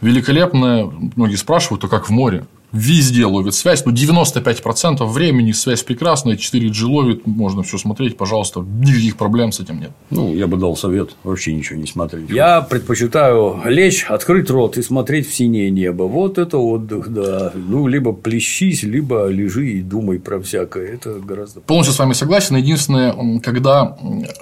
[0.00, 0.90] великолепная.
[1.14, 2.44] Многие спрашивают, а как в море?
[2.72, 3.84] Везде ловит связь.
[3.84, 9.80] Ну, 95% времени связь прекрасная, 4G ловит, можно все смотреть, пожалуйста, никаких проблем с этим
[9.80, 9.90] нет.
[10.10, 12.30] Ну, я бы дал совет вообще ничего не смотреть.
[12.30, 16.04] Я предпочитаю лечь, открыть рот и смотреть в синее небо.
[16.04, 17.52] Вот это отдых, да.
[17.54, 20.86] Ну, либо плещись, либо лежи и думай про всякое.
[20.86, 21.60] Это гораздо...
[21.60, 22.56] Полностью с вами согласен.
[22.56, 23.96] Единственное, когда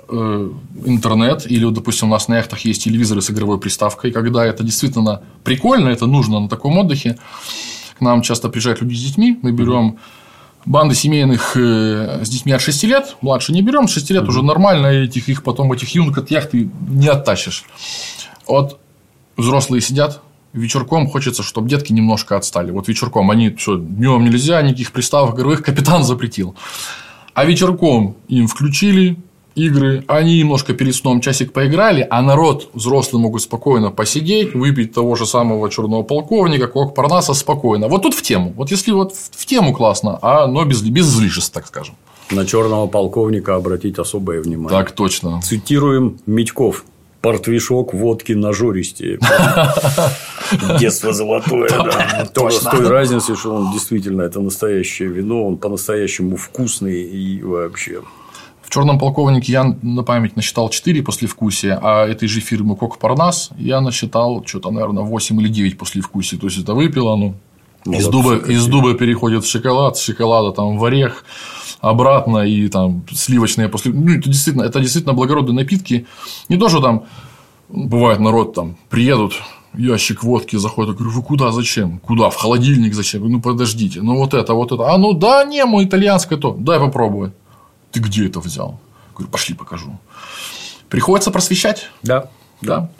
[0.09, 0.51] э,
[0.85, 5.23] интернет или, допустим, у нас на яхтах есть телевизоры с игровой приставкой, когда это действительно
[5.45, 7.17] прикольно, это нужно на таком отдыхе,
[7.99, 9.99] к нам часто приезжают люди с детьми, мы берем
[10.65, 14.87] банды семейных э, с детьми от 6 лет, младше не берем, 6 лет уже нормально,
[14.87, 17.65] этих их потом этих юнок от яхты не оттащишь.
[18.47, 18.79] Вот
[19.37, 20.21] взрослые сидят,
[20.53, 22.71] вечерком хочется, чтобы детки немножко отстали.
[22.71, 26.55] Вот вечерком они все, днем нельзя, никаких приставок игровых капитан запретил.
[27.35, 29.17] А вечерком им включили,
[29.59, 35.17] игры, они немножко перед сном часик поиграли, а народ, взрослые могут спокойно посидеть, выпить того
[35.17, 37.89] же самого черного полковника, кок Парнаса спокойно.
[37.89, 38.53] Вот тут в тему.
[38.57, 41.95] Вот если вот в тему классно, а но без, без излишеств, так скажем.
[42.31, 44.79] На черного полковника обратить особое внимание.
[44.79, 45.41] Так точно.
[45.43, 46.85] Цитируем Митьков.
[47.21, 49.19] Портвишок водки на жористе.
[50.79, 52.51] Детство золотое, да.
[52.51, 58.03] С той разницей, что он действительно это настоящее вино, он по-настоящему вкусный и вообще.
[58.69, 63.49] В черном полковнике я на память насчитал 4 послевкусия, а этой же фирмы Кок Парнас
[63.57, 66.37] я насчитал что-то, наверное, 8 или 9 послевкусий.
[66.37, 67.35] То есть это выпил оно.
[67.87, 71.25] Из дуба, из дуба переходит в шоколад, с шоколада там в орех,
[71.81, 73.91] обратно и там сливочные после.
[73.91, 76.07] Ну, это действительно, это действительно благородные напитки.
[76.51, 77.05] Не то, что там
[77.71, 79.33] бывает народ там приедут,
[79.73, 82.01] ящик водки заходит, я говорю, вы куда, зачем?
[82.01, 82.29] Куда?
[82.29, 83.27] В холодильник зачем?
[83.27, 84.93] Ну, подождите, ну, вот это, вот это.
[84.93, 87.33] А, ну, да, не, мой итальянское то, дай попробовать.
[87.99, 88.79] Ты где это взял?
[89.13, 89.99] Говорю, пошли покажу.
[90.89, 91.91] Приходится просвещать.
[92.05, 92.31] Да.
[92.63, 92.91] Да.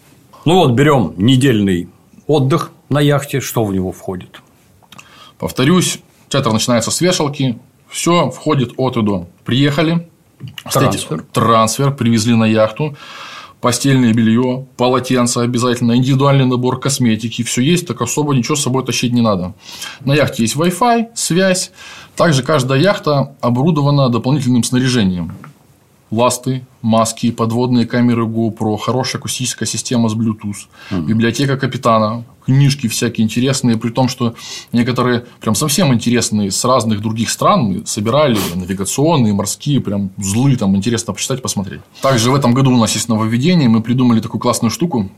[0.45, 1.89] Ну вот, берем недельный
[2.27, 3.39] отдых на яхте.
[3.39, 4.43] Что в него входит?
[5.39, 7.61] Повторюсь, театр начинается с вешалки.
[7.89, 9.29] Все входит от и до.
[9.45, 10.11] Приехали.
[10.69, 11.25] Трансфер.
[11.33, 11.95] Трансфер.
[11.95, 12.97] Привезли на яхту.
[13.61, 19.13] Постельное белье, полотенце обязательно, индивидуальный набор косметики, все есть, так особо ничего с собой тащить
[19.13, 19.55] не надо.
[20.05, 21.73] На яхте есть Wi-Fi, связь,
[22.17, 25.33] также каждая яхта оборудована дополнительным снаряжением.
[26.11, 31.03] Ласты, маски, подводные камеры GoPro, хорошая акустическая система с Bluetooth, mm-hmm.
[31.03, 34.35] библиотека капитана, книжки всякие интересные, при том, что
[34.73, 40.75] некоторые прям совсем интересные с разных других стран мы собирали, навигационные, морские, прям злые, там
[40.75, 41.81] интересно почитать, посмотреть.
[42.01, 45.11] Также в этом году у нас есть нововведение, мы придумали такую классную штуку,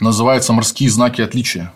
[0.00, 1.72] называется «Морские знаки отличия».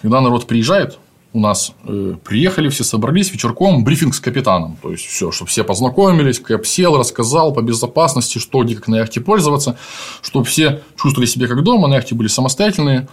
[0.00, 0.98] Когда народ приезжает,
[1.32, 4.76] у нас э, приехали, все собрались вечерком, брифинг с капитаном.
[4.82, 8.96] То есть, все, чтобы все познакомились, Кэп сел, рассказал по безопасности, что, где, как на
[8.96, 9.78] яхте пользоваться,
[10.22, 13.06] чтобы все чувствовали себя как дома, на яхте были самостоятельные.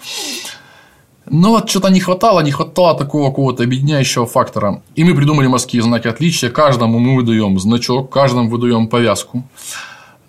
[1.29, 4.81] Но вот что-то не хватало, не хватало такого какого-то объединяющего фактора.
[4.95, 6.49] И мы придумали морские знаки отличия.
[6.49, 9.43] Каждому мы выдаем значок, каждому выдаем повязку.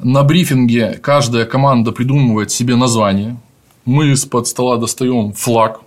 [0.01, 3.37] На брифинге каждая команда придумывает себе название.
[3.85, 5.81] Мы из-под стола достаем флаг,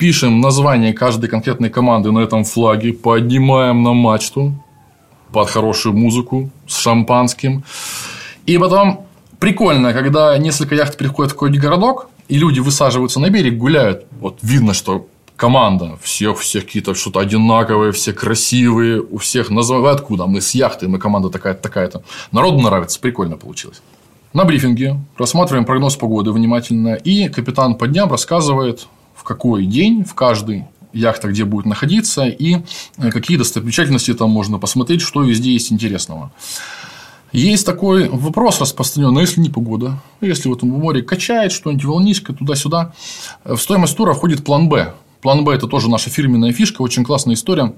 [0.00, 4.54] пишем название каждой конкретной команды на этом флаге, поднимаем на мачту
[5.30, 7.64] под хорошую музыку с шампанским.
[8.46, 9.04] И потом
[9.38, 14.06] прикольно, когда несколько яхт переходят в какой-нибудь городок, и люди высаживаются на берег, гуляют.
[14.20, 20.24] Вот видно, что команда, всех, всех какие-то что-то одинаковые, все красивые, у всех называют откуда,
[20.24, 22.02] мы с яхты, мы команда такая-то, такая-то.
[22.32, 23.82] Народу нравится, прикольно получилось.
[24.32, 28.88] На брифинге рассматриваем прогноз погоды внимательно, и капитан по дням рассказывает
[29.30, 32.56] какой день в каждый яхта где будет находиться и
[32.98, 36.32] э, какие достопримечательности там можно посмотреть, что везде есть интересного.
[37.30, 42.92] Есть такой вопрос распространенный, если не погода, если вот в море качает что-нибудь, волнишко туда-сюда,
[43.44, 44.94] в стоимость тура входит план Б.
[45.20, 47.72] План Б– это тоже наша фирменная фишка, очень классная история.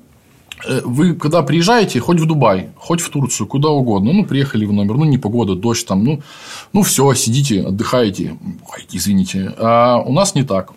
[0.66, 4.72] Э, вы, когда приезжаете, хоть в Дубай, хоть в Турцию, куда угодно, ну, приехали в
[4.72, 6.22] номер, ну, не погода, дождь там, ну,
[6.72, 8.38] ну все, сидите, отдыхаете,
[8.70, 9.52] ой, извините.
[9.58, 10.72] А у нас не так.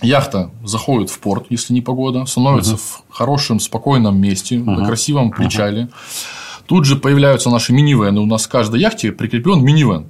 [0.00, 2.80] Яхта заходит в порт, если не погода, становится угу.
[2.80, 4.70] в хорошем, спокойном месте, угу.
[4.70, 5.84] на красивом причале.
[5.84, 5.92] Угу.
[6.66, 8.20] Тут же появляются наши минивены.
[8.20, 10.06] У нас в каждой яхте прикреплен минивен,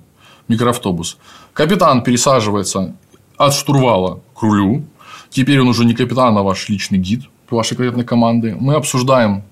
[0.49, 1.17] микроавтобус.
[1.53, 2.97] Капитан пересаживается
[3.37, 4.85] от штурвала к рулю.
[5.31, 8.57] Теперь он уже не капитан, а ваш личный гид вашей конкретной команды.
[8.59, 9.45] Мы обсуждаем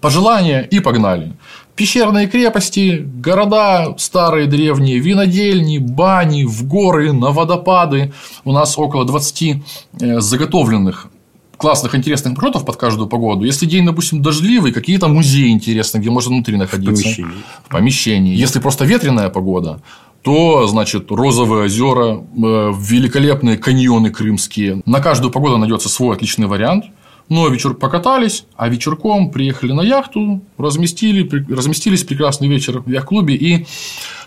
[0.00, 1.32] пожелания и погнали.
[1.76, 8.12] Пещерные крепости, города старые, древние, винодельни, бани, в горы, на водопады.
[8.44, 9.62] У нас около 20
[10.00, 11.08] э, заготовленных
[11.56, 13.44] классных, интересных маршрутов под каждую погоду.
[13.44, 17.02] Если день, допустим, дождливый, какие-то музеи интересные, где можно внутри находиться.
[17.02, 17.42] В помещении.
[17.64, 18.36] В помещении.
[18.36, 19.80] Если просто ветреная погода,
[20.22, 24.82] то, значит, розовые озера, э, великолепные каньоны крымские.
[24.84, 26.84] На каждую погоду найдется свой отличный вариант–
[27.30, 33.36] Но вечер покатались, а вечерком приехали на яхту, разместили, разместились прекрасный вечер в яхт-клубе.
[33.36, 33.66] И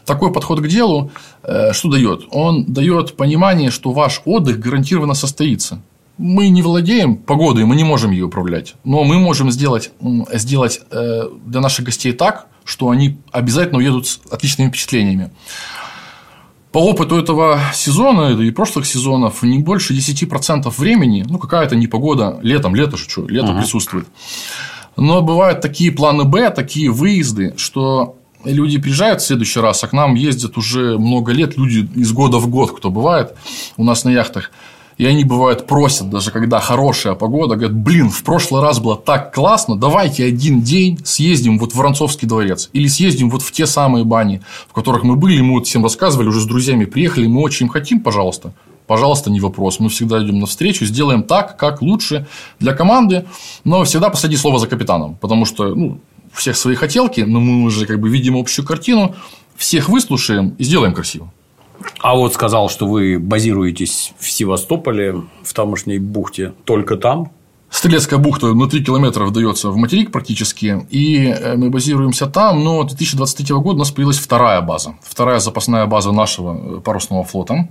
[0.06, 1.12] такой подход к делу
[1.44, 2.24] э, что дает?
[2.32, 5.82] Он дает понимание, что ваш отдых гарантированно состоится.
[6.18, 9.92] Мы не владеем погодой, мы не можем ее управлять, но мы можем сделать,
[10.32, 15.32] сделать э, для наших гостей так, что они обязательно уедут с отличными впечатлениями.
[16.74, 22.74] По опыту этого сезона и прошлых сезонов не больше 10% времени, ну, какая-то непогода, летом,
[22.74, 24.08] лето же что, лето присутствует.
[24.98, 29.94] Но бывают такие планы Б, такие выезды, что люди приезжают в следующий раз, а к
[29.94, 33.36] нам ездят уже много лет люди из года в год, кто бывает
[33.78, 34.50] у нас на яхтах.
[35.04, 39.36] И они, бывают, просят, даже когда хорошая погода, говорят, блин, в прошлый раз было так
[39.36, 42.70] классно, давайте один день съездим вот в Воронцовский дворец.
[42.72, 46.30] Или съездим вот в те самые бани, в которых мы были, мы вот всем рассказывали,
[46.30, 48.54] уже с друзьями приехали, мы очень хотим, пожалуйста.
[48.88, 49.82] Пожалуйста, не вопрос.
[49.82, 52.26] Мы всегда идем навстречу, сделаем так, как лучше
[52.62, 53.26] для команды,
[53.66, 56.00] но всегда последнее слово за капитаном, потому что ну,
[56.32, 59.16] всех свои хотелки, но мы уже как бы видим общую картину,
[59.58, 61.30] всех выслушаем и сделаем красиво.
[62.00, 67.32] А вот сказал, что вы базируетесь в Севастополе, в тамошней бухте, только там.
[67.70, 72.84] Стрелецкая бухта на 3 километра вдается в материк практически, и э, мы базируемся там, но
[72.84, 77.68] 2023 года у нас появилась вторая база, вторая запасная база нашего э, парусного флота.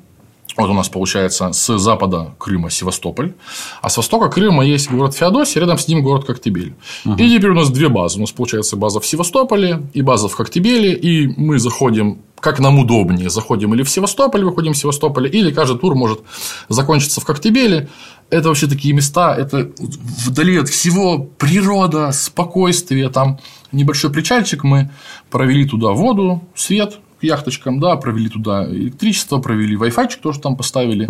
[0.56, 3.34] Вот у нас получается с запада Крыма Севастополь,
[3.80, 6.74] а с востока Крыма есть город Феодосия, рядом с ним город Коктебель.
[7.04, 8.18] И теперь у нас две базы.
[8.18, 12.80] У нас получается база в Севастополе и база в Коктебеле, и мы заходим как нам
[12.80, 13.30] удобнее.
[13.30, 16.22] Заходим или в Севастополь, выходим в Севастополе, или каждый тур может
[16.68, 17.88] закончиться в Коктебеле.
[18.30, 23.38] Это вообще такие места, это вдали от всего природа, спокойствие, там
[23.70, 24.90] небольшой причальчик, мы
[25.30, 31.08] провели туда воду, свет, к яхточкам, да, провели туда электричество, провели Wi-Fi тоже там поставили.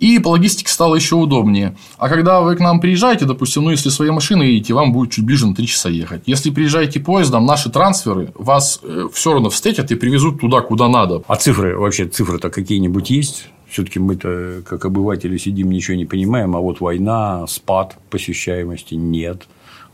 [0.00, 1.76] И по логистике стало еще удобнее.
[1.96, 5.24] А когда вы к нам приезжаете, допустим, ну, если своей машиной едете, вам будет чуть
[5.24, 6.22] ближе на 3 часа ехать.
[6.26, 8.80] Если приезжаете поездом, наши трансферы вас
[9.12, 11.22] все равно встретят и привезут туда, куда надо.
[11.28, 13.48] А цифры, вообще цифры-то какие-нибудь есть?
[13.70, 19.46] Все-таки мы-то, как обыватели, сидим, ничего не понимаем, а вот война, спад посещаемости нет.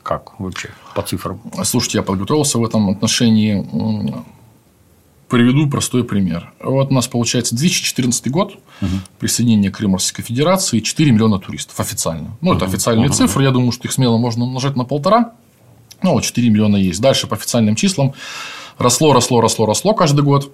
[0.03, 1.41] Как вообще по цифрам?
[1.62, 3.65] Слушайте, я подготовился в этом отношении.
[5.33, 6.53] Приведу простой пример.
[6.62, 8.90] Вот у нас получается 2014 год, угу.
[9.18, 12.37] присоединение Крыма Российской Федерации, 4 миллиона туристов официально.
[12.42, 13.14] Ну, это официальные угу.
[13.14, 15.33] цифры, я думаю, что их смело можно умножать на полтора.
[16.03, 17.01] Ну, вот 4 миллиона есть.
[17.01, 18.12] Дальше по официальным числам
[18.77, 20.53] росло, росло, росло, росло каждый год.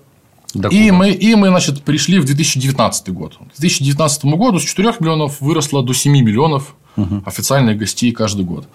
[0.70, 3.36] и мы, и мы, значит, пришли в 2019 год.
[3.36, 7.20] К 2019 году с 4 миллионов выросло до 7 миллионов угу.
[7.26, 8.68] официальных гостей каждый год.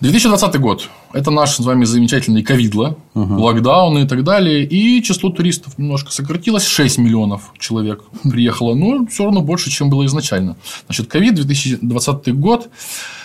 [0.00, 0.88] 2020 год.
[1.12, 3.34] Это наш с вами замечательный ковидло, угу.
[3.34, 4.64] локдауны и так далее.
[4.64, 6.66] И число туристов немножко сократилось.
[6.66, 8.74] 6 миллионов человек приехало.
[8.74, 10.56] Но все равно больше, чем было изначально.
[10.86, 12.68] Значит, ковид 2020 год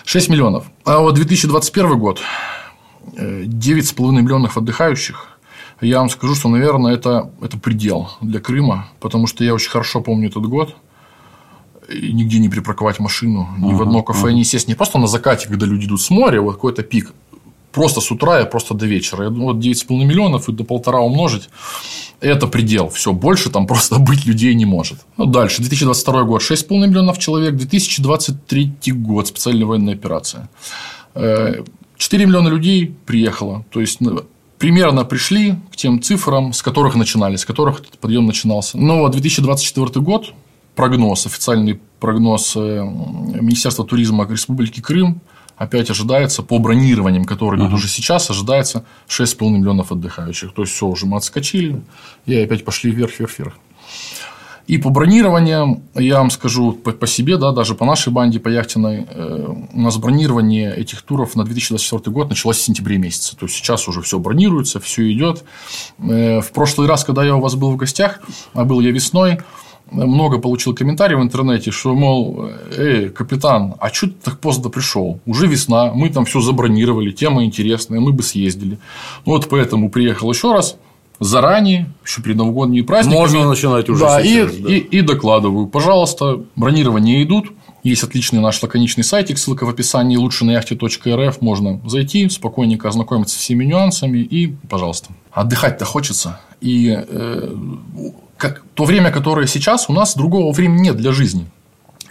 [0.05, 0.65] 6 миллионов.
[0.85, 2.19] А вот 2021 год
[3.15, 5.27] 9,5 миллионов отдыхающих.
[5.81, 10.01] Я вам скажу, что, наверное, это, это предел для Крыма, потому что я очень хорошо
[10.01, 10.75] помню этот год.
[11.91, 14.33] Нигде не припарковать машину, ни uh-huh, в одно кафе uh-huh.
[14.33, 14.67] не сесть.
[14.67, 17.13] Не просто на закате, когда люди идут с моря, вот какой-то пик.
[17.71, 19.23] Просто с утра и просто до вечера.
[19.23, 21.49] Я думаю, вот 9,5 миллионов и до полтора умножить–
[22.19, 22.89] это предел.
[22.89, 24.99] Все, больше там просто быть людей не может.
[25.17, 25.61] Ну, дальше.
[25.61, 27.55] 2022 год– 6,5 миллионов человек.
[27.55, 30.49] 2023 год– специальная военная операция.
[31.13, 33.65] 4 миллиона людей приехало.
[33.71, 33.99] То есть,
[34.59, 38.77] примерно пришли к тем цифрам, с которых начинали, с которых этот подъем начинался.
[38.77, 40.33] Но 2024 год
[40.75, 45.21] прогноз, официальный прогноз Министерства туризма Республики Крым
[45.59, 47.75] опять ожидается по бронированиям, которые идут uh-huh.
[47.75, 50.53] уже сейчас, ожидается 6,5 миллионов отдыхающих.
[50.53, 51.81] То есть, все, уже мы отскочили,
[52.25, 53.53] и опять пошли вверх, вверх, вверх.
[54.67, 58.49] И по бронированиям, я вам скажу по, по себе, да, даже по нашей банде, по
[58.49, 63.35] яхтенной, э, у нас бронирование этих туров на 2024 год началось в сентябре месяце.
[63.35, 65.43] То есть, сейчас уже все бронируется, все идет.
[65.97, 68.21] Э, в прошлый раз, когда я у вас был в гостях,
[68.53, 69.39] а был я весной,
[69.91, 75.19] много получил комментариев в интернете, что, мол, эй, капитан, а что ты так поздно пришел?
[75.25, 78.77] Уже весна, мы там все забронировали, тема интересная, мы бы съездили.
[79.25, 80.77] Вот поэтому приехал еще раз
[81.19, 83.19] заранее, еще перед новогодними праздниками.
[83.19, 84.53] Можно начинать уже да, сейчас.
[84.53, 84.69] И, да.
[84.69, 85.67] И, и докладываю.
[85.67, 87.51] Пожалуйста, бронирования идут.
[87.83, 91.41] Есть отличный наш лаконичный сайтик, ссылка в описании лучше на яхте.рф.
[91.41, 95.09] Можно зайти, спокойненько ознакомиться со всеми нюансами и, пожалуйста.
[95.31, 96.39] Отдыхать-то хочется.
[96.59, 97.55] И э,
[98.39, 101.45] как, то время, которое сейчас, у нас другого времени нет для жизни.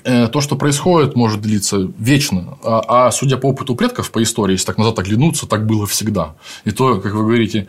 [0.05, 2.59] Э, то, что происходит, может длиться вечно.
[2.63, 6.35] А, а судя по опыту предков по истории, если так назад оглянуться, так было всегда.
[6.65, 7.67] И то, как вы говорите,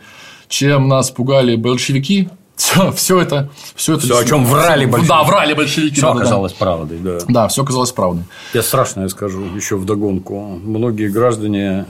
[0.48, 2.28] чем нас пугали большевики,
[2.60, 4.02] Все, все это, все это.
[4.02, 5.08] Все, о чем врали большевики.
[5.08, 5.94] Да, врали большевики.
[5.94, 6.20] Все да, да, да.
[6.20, 7.18] оказалось правдой, да.
[7.26, 8.24] Да, все оказалось правдой.
[8.52, 10.60] Я страшное скажу еще вдогонку.
[10.62, 11.86] Многие граждане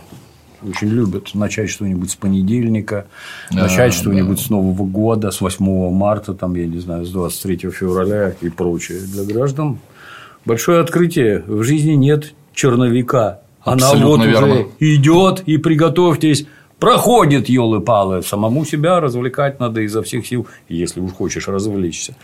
[0.69, 3.07] очень любят начать что-нибудь с понедельника,
[3.51, 8.35] начать что-нибудь с Нового года, с 8 марта, там, я не знаю, с 23 февраля
[8.41, 9.01] и прочее.
[9.01, 9.79] Для граждан
[10.45, 11.43] большое открытие.
[11.47, 13.41] В жизни нет черновика.
[13.63, 14.47] Она Абсолютно вот верно.
[14.47, 16.47] уже идет, и приготовьтесь.
[16.79, 18.23] Проходит елы-палы.
[18.23, 22.17] Самому себя развлекать надо изо всех сил, если уж хочешь развлечься.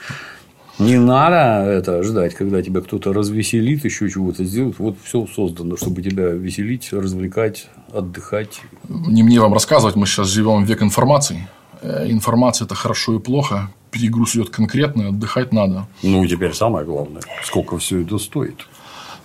[0.78, 4.78] Не надо это ждать, когда тебя кто-то развеселит, еще чего-то сделает.
[4.78, 8.60] Вот все создано, чтобы тебя веселить, развлекать, отдыхать.
[8.88, 11.48] Не мне вам рассказывать, мы сейчас живем в век информации.
[11.80, 13.70] Э, Информация это хорошо и плохо.
[13.90, 15.86] Перегруз идет конкретно, отдыхать надо.
[16.02, 18.66] Ну, и теперь самое главное, сколько все это стоит.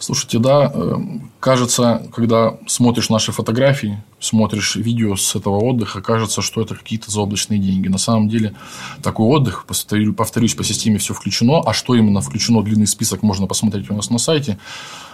[0.01, 0.95] Слушайте, да, э,
[1.39, 7.59] кажется, когда смотришь наши фотографии, смотришь видео с этого отдыха, кажется, что это какие-то заоблачные
[7.59, 7.87] деньги.
[7.87, 8.55] На самом деле,
[9.03, 11.61] такой отдых, повторю- повторюсь, по системе все включено.
[11.63, 14.57] А что именно включено, длинный список можно посмотреть у нас на сайте.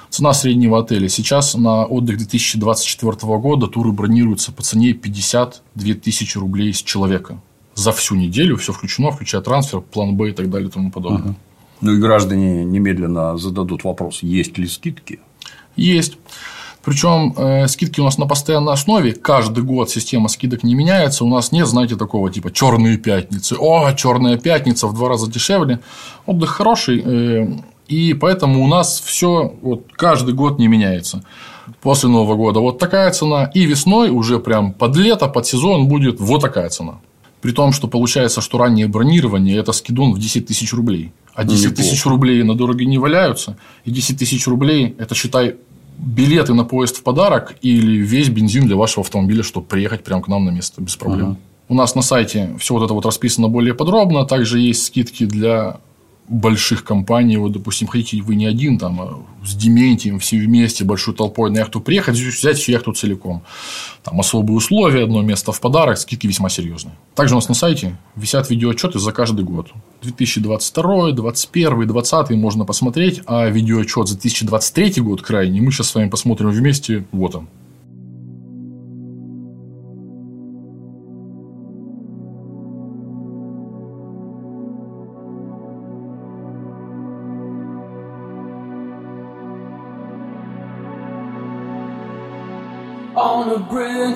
[0.10, 1.10] Цена среднего отеля.
[1.10, 7.42] Сейчас на отдых 2024 года туры бронируются по цене 52 тысячи рублей с человека.
[7.76, 11.36] За всю неделю все включено, включая трансфер, план Б и так далее и тому подобное.
[11.82, 15.20] Ну, и граждане немедленно зададут вопрос, есть ли скидки.
[15.76, 16.18] Есть.
[16.84, 19.12] Причем э, скидки у нас на постоянной основе.
[19.12, 21.26] Каждый год система скидок не меняется.
[21.26, 23.56] У нас нет, знаете, такого типа черные пятницы.
[23.60, 25.82] О, черная пятница в два раза дешевле.
[26.26, 27.04] Отдых хороший.
[27.06, 27.48] э,
[27.88, 31.24] и поэтому у нас все вот, каждый год не меняется.
[31.82, 33.52] После Нового года вот такая цена.
[33.54, 37.00] И весной уже прям под лето, под сезон будет вот такая цена.
[37.42, 41.12] При том, что получается, что раннее бронирование– это скидон в 10 тысяч рублей.
[41.38, 43.58] А 10 тысяч рублей на дороге не валяются.
[43.86, 45.56] И 10 тысяч рублей– это, считай,
[46.00, 50.28] билеты на поезд в подарок или весь бензин для вашего автомобиля, чтобы приехать прямо к
[50.28, 51.38] нам на место без проблем.
[51.70, 54.26] У нас на сайте все вот это вот расписано более подробно.
[54.26, 55.78] Также есть скидки для
[56.28, 57.38] больших компаний.
[57.38, 61.60] Вот, допустим, хотите вы не один, там, а с Дементием все вместе, большой толпой на
[61.60, 63.44] яхту приехать, взять всю яхту целиком.
[64.04, 66.96] Там особые условия, одно место в подарок, скидки весьма серьезные.
[67.16, 69.72] Также у нас на сайте висят видеоотчеты за каждый год.
[70.02, 76.10] 2022, 2021, 2020 можно посмотреть, а видеоотчет за 2023 год крайний мы сейчас с вами
[76.10, 77.06] посмотрим вместе.
[77.12, 77.48] Вот он.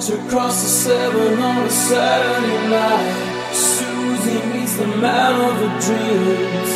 [0.02, 6.72] Bridge across the seven on a Saturday night, Susie meets the man of her dreams.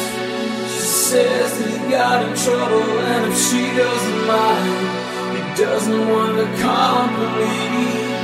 [0.72, 6.36] She says that he got in trouble, and if she doesn't mind, he doesn't want
[6.38, 8.16] the company.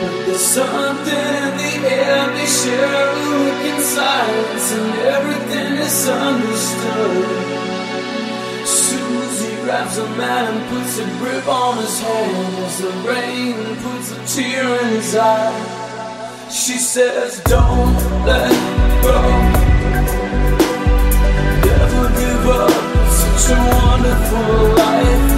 [0.00, 6.08] But there's something in the air, they share a look in silence, and everything is
[6.08, 7.69] understood.
[9.70, 14.18] Grabs a man and puts a grip on his hand as the rain puts a
[14.26, 16.48] tear in his eye.
[16.50, 17.94] She says, Don't
[18.26, 18.50] let
[19.04, 19.22] go.
[21.68, 22.72] Never give up.
[23.12, 25.29] Such a wonderful life.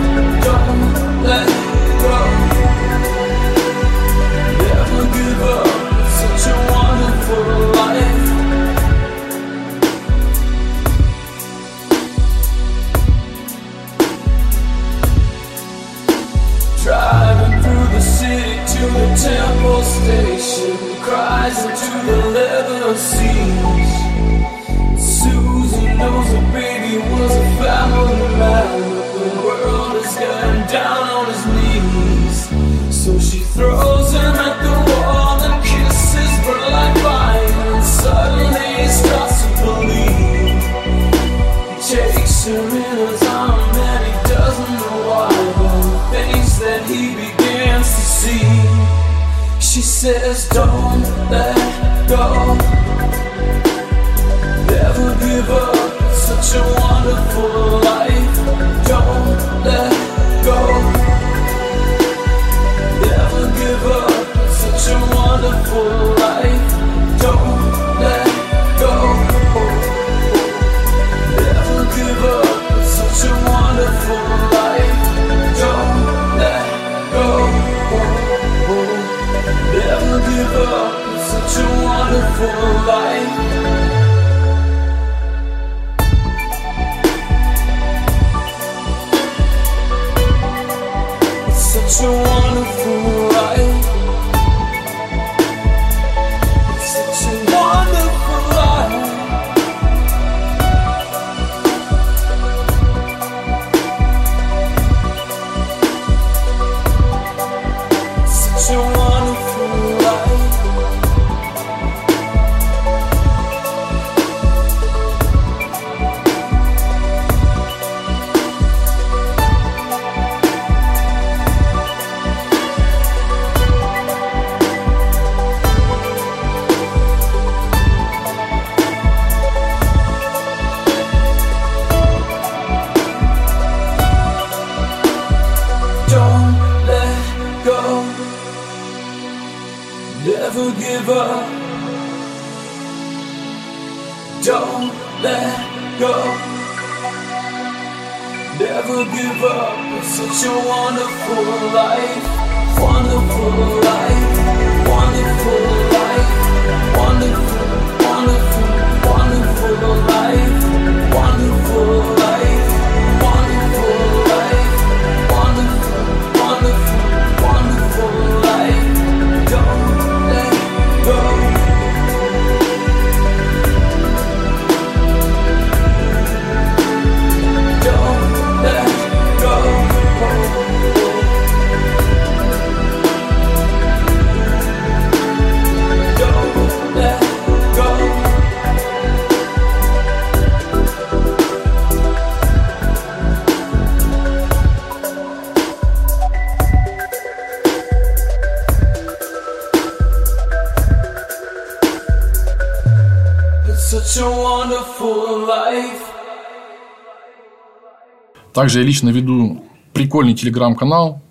[208.53, 211.23] Также я лично веду прикольный телеграм-канал.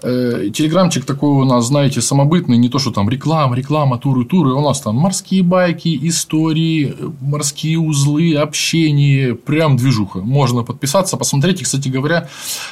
[0.00, 4.52] Э, Телеграмчик такой у нас, знаете, самобытный, не то, что там реклама, реклама, туры, туры.
[4.52, 9.34] У нас там морские байки, истории, морские узлы, общение.
[9.34, 10.20] Прям движуха.
[10.20, 11.60] Можно подписаться, посмотреть.
[11.60, 12.28] И, кстати говоря,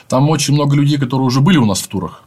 [0.09, 2.23] там очень много людей, которые уже были у нас в турах.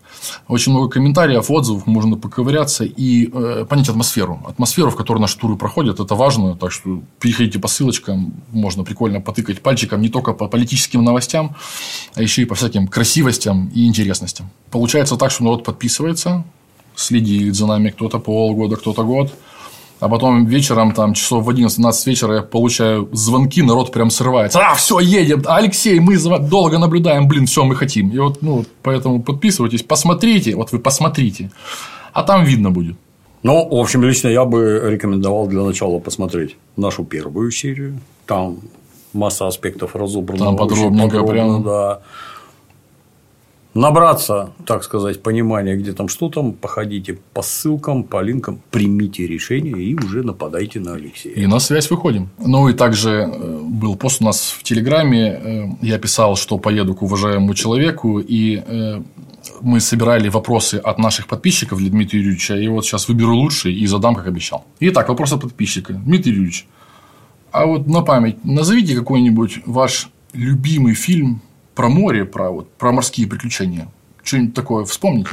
[0.47, 4.41] Очень много комментариев, отзывов, можно поковыряться и э, понять атмосферу.
[4.47, 6.55] Атмосферу, в которой наши туры проходят, это важно.
[6.55, 11.55] Так что переходите по ссылочкам, можно прикольно потыкать пальчиком не только по политическим новостям,
[12.15, 14.49] а еще и по всяким красивостям и интересностям.
[14.71, 16.43] Получается так, что народ подписывается,
[16.95, 19.33] следит за нами кто-то полгода, кто-то год.
[19.99, 24.59] А потом вечером, там, часов в 11-12 вечера я получаю звонки, народ прям срывается.
[24.59, 25.43] А, все, едем.
[25.45, 28.09] Алексей, мы долго наблюдаем, блин, все, мы хотим.
[28.09, 31.51] И вот, ну, поэтому подписывайтесь, посмотрите, вот вы посмотрите.
[32.13, 32.95] А там видно будет.
[33.43, 37.99] Ну, в общем, лично я бы рекомендовал для начала посмотреть нашу первую серию.
[38.25, 38.59] Там
[39.13, 40.45] масса аспектов разобрана.
[40.45, 41.63] Там подробненько подробно, прям.
[41.63, 42.01] Да.
[43.75, 49.75] Набраться, так сказать, понимания, где там что там, походите по ссылкам, по линкам, примите решение
[49.77, 51.35] и уже нападайте на Алексея.
[51.35, 52.29] И на связь выходим.
[52.39, 55.39] Ну, и также э, был пост у нас в Телеграме.
[55.43, 59.01] э, Я писал, что поеду к уважаемому человеку, и э,
[59.61, 62.55] мы собирали вопросы от наших подписчиков для Дмитрия Юрьевича.
[62.55, 64.65] И вот сейчас выберу лучший и задам, как обещал.
[64.79, 65.93] Итак, вопрос от подписчика.
[65.93, 66.67] Дмитрий Юрьевич,
[67.51, 71.41] а вот на память назовите какой-нибудь ваш любимый фильм
[71.79, 73.87] про море, про, вот, про морские приключения.
[74.21, 75.29] Что-нибудь такое вспомните?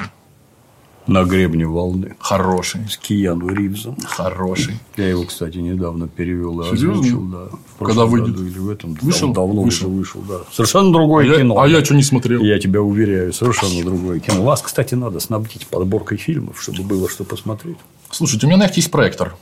[1.08, 2.14] На гребне волны.
[2.20, 2.88] Хороший.
[2.88, 3.96] С Кияну Ривзом.
[4.06, 4.74] Хороший.
[4.96, 6.92] Я его, кстати, недавно перевел и Серьезно?
[6.92, 7.48] озвучил, да.
[7.80, 8.30] В Когда выйдет?
[8.36, 8.94] году или в этом.
[9.02, 9.32] Вышел?
[9.32, 9.88] Давно Вышел.
[9.88, 10.38] уже вышел, да.
[10.52, 11.58] Совершенно другое А я, кино.
[11.58, 12.40] а я что не смотрел?
[12.40, 14.44] Я тебя уверяю, совершенно другое кино.
[14.44, 17.78] Вас, кстати, надо снабдить подборкой фильмов, чтобы было что посмотреть.
[18.12, 19.34] Слушайте, у меня на яхте есть проектор.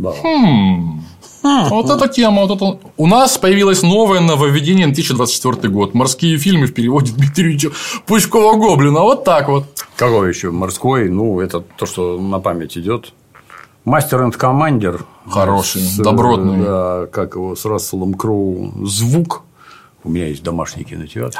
[0.00, 0.12] Да.
[0.22, 1.02] Хм.
[1.42, 2.78] Вот эта тема, вот это.
[2.96, 5.94] У нас появилось новое нововведение на 2024 год.
[5.94, 7.70] Морские фильмы в переводе Дмитрия
[8.06, 9.00] Пучкова Гоблина.
[9.00, 9.64] Вот так вот.
[9.96, 10.50] Какой еще?
[10.50, 11.08] Морской.
[11.08, 13.12] Ну, это то, что на память идет.
[13.84, 15.04] Мастер энд командер.
[15.28, 16.62] Хороший, С, добротный.
[16.62, 18.72] Да, как его с Расселом Кроу.
[18.86, 19.42] Звук.
[20.04, 21.38] У меня есть домашний кинотеатр.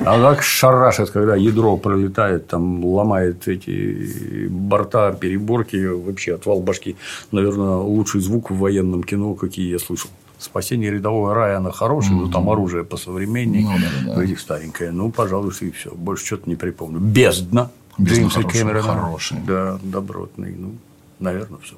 [0.00, 6.96] А как шарашит, когда ядро пролетает, там ломает эти борта, переборки, вообще отвал башки.
[7.32, 10.10] Наверное, лучший звук в военном кино, какие я слышал.
[10.38, 13.64] Спасение рядового Райана хороший, но там оружие посовременнее.
[13.64, 13.72] Ну,
[14.06, 14.92] да, да, этих старенькое.
[14.92, 15.90] Ну, пожалуй, и все.
[15.90, 17.00] Больше что-то не припомню.
[17.00, 17.70] Бездна.
[18.00, 18.82] Джеймса Кэмерона.
[18.82, 19.38] хороший.
[19.44, 20.54] Да, добротный.
[20.56, 20.74] Ну,
[21.18, 21.74] наверное, все.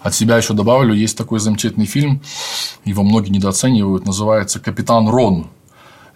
[0.00, 2.22] От себя еще добавлю, есть такой замечательный фильм,
[2.84, 5.48] его многие недооценивают, называется «Капитан Рон».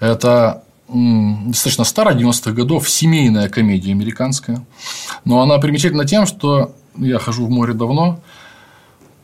[0.01, 4.65] Это достаточно старая, 90-х годов, семейная комедия американская.
[5.25, 8.21] Но она примечательна тем, что я хожу в море давно,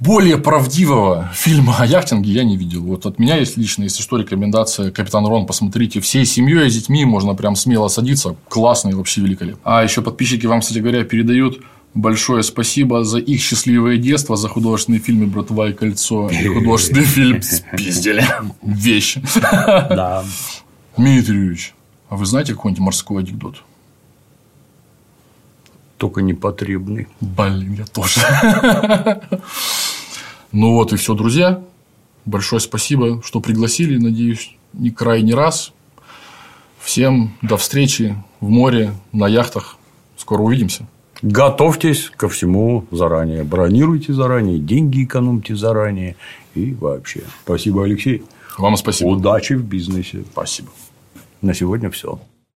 [0.00, 2.82] более правдивого фильма о яхтинге я не видел.
[2.82, 5.46] Вот от меня есть лично, если что, рекомендация «Капитан Рон».
[5.46, 8.34] Посмотрите всей семьей, с детьми, можно прям смело садиться.
[8.48, 9.60] Классный, вообще великолепно.
[9.62, 11.60] А еще подписчики вам, кстати говоря, передают
[11.92, 17.42] большое спасибо за их счастливое детство, за художественные фильмы «Братва и кольцо» и художественный фильм
[17.42, 18.24] «Спиздили».
[18.62, 19.18] Вещь.
[19.42, 20.24] Да.
[21.00, 21.74] Дмитрий Юрьевич,
[22.10, 23.62] а вы знаете какой-нибудь морской анекдот?
[25.96, 27.08] Только непотребный.
[27.22, 28.20] Блин, я тоже.
[30.52, 31.62] Ну вот и все, друзья.
[32.26, 33.96] Большое спасибо, что пригласили.
[33.96, 35.72] Надеюсь, не крайний раз.
[36.80, 39.76] Всем до встречи в море, на яхтах.
[40.18, 40.86] Скоро увидимся.
[41.22, 43.44] Готовьтесь ко всему заранее.
[43.44, 46.16] Бронируйте заранее, деньги экономьте заранее.
[46.54, 47.22] И вообще.
[47.44, 48.22] Спасибо, Алексей.
[48.58, 49.08] Вам спасибо.
[49.08, 50.24] Удачи в бизнесе.
[50.32, 50.68] Спасибо.
[51.42, 52.20] На сегодня все.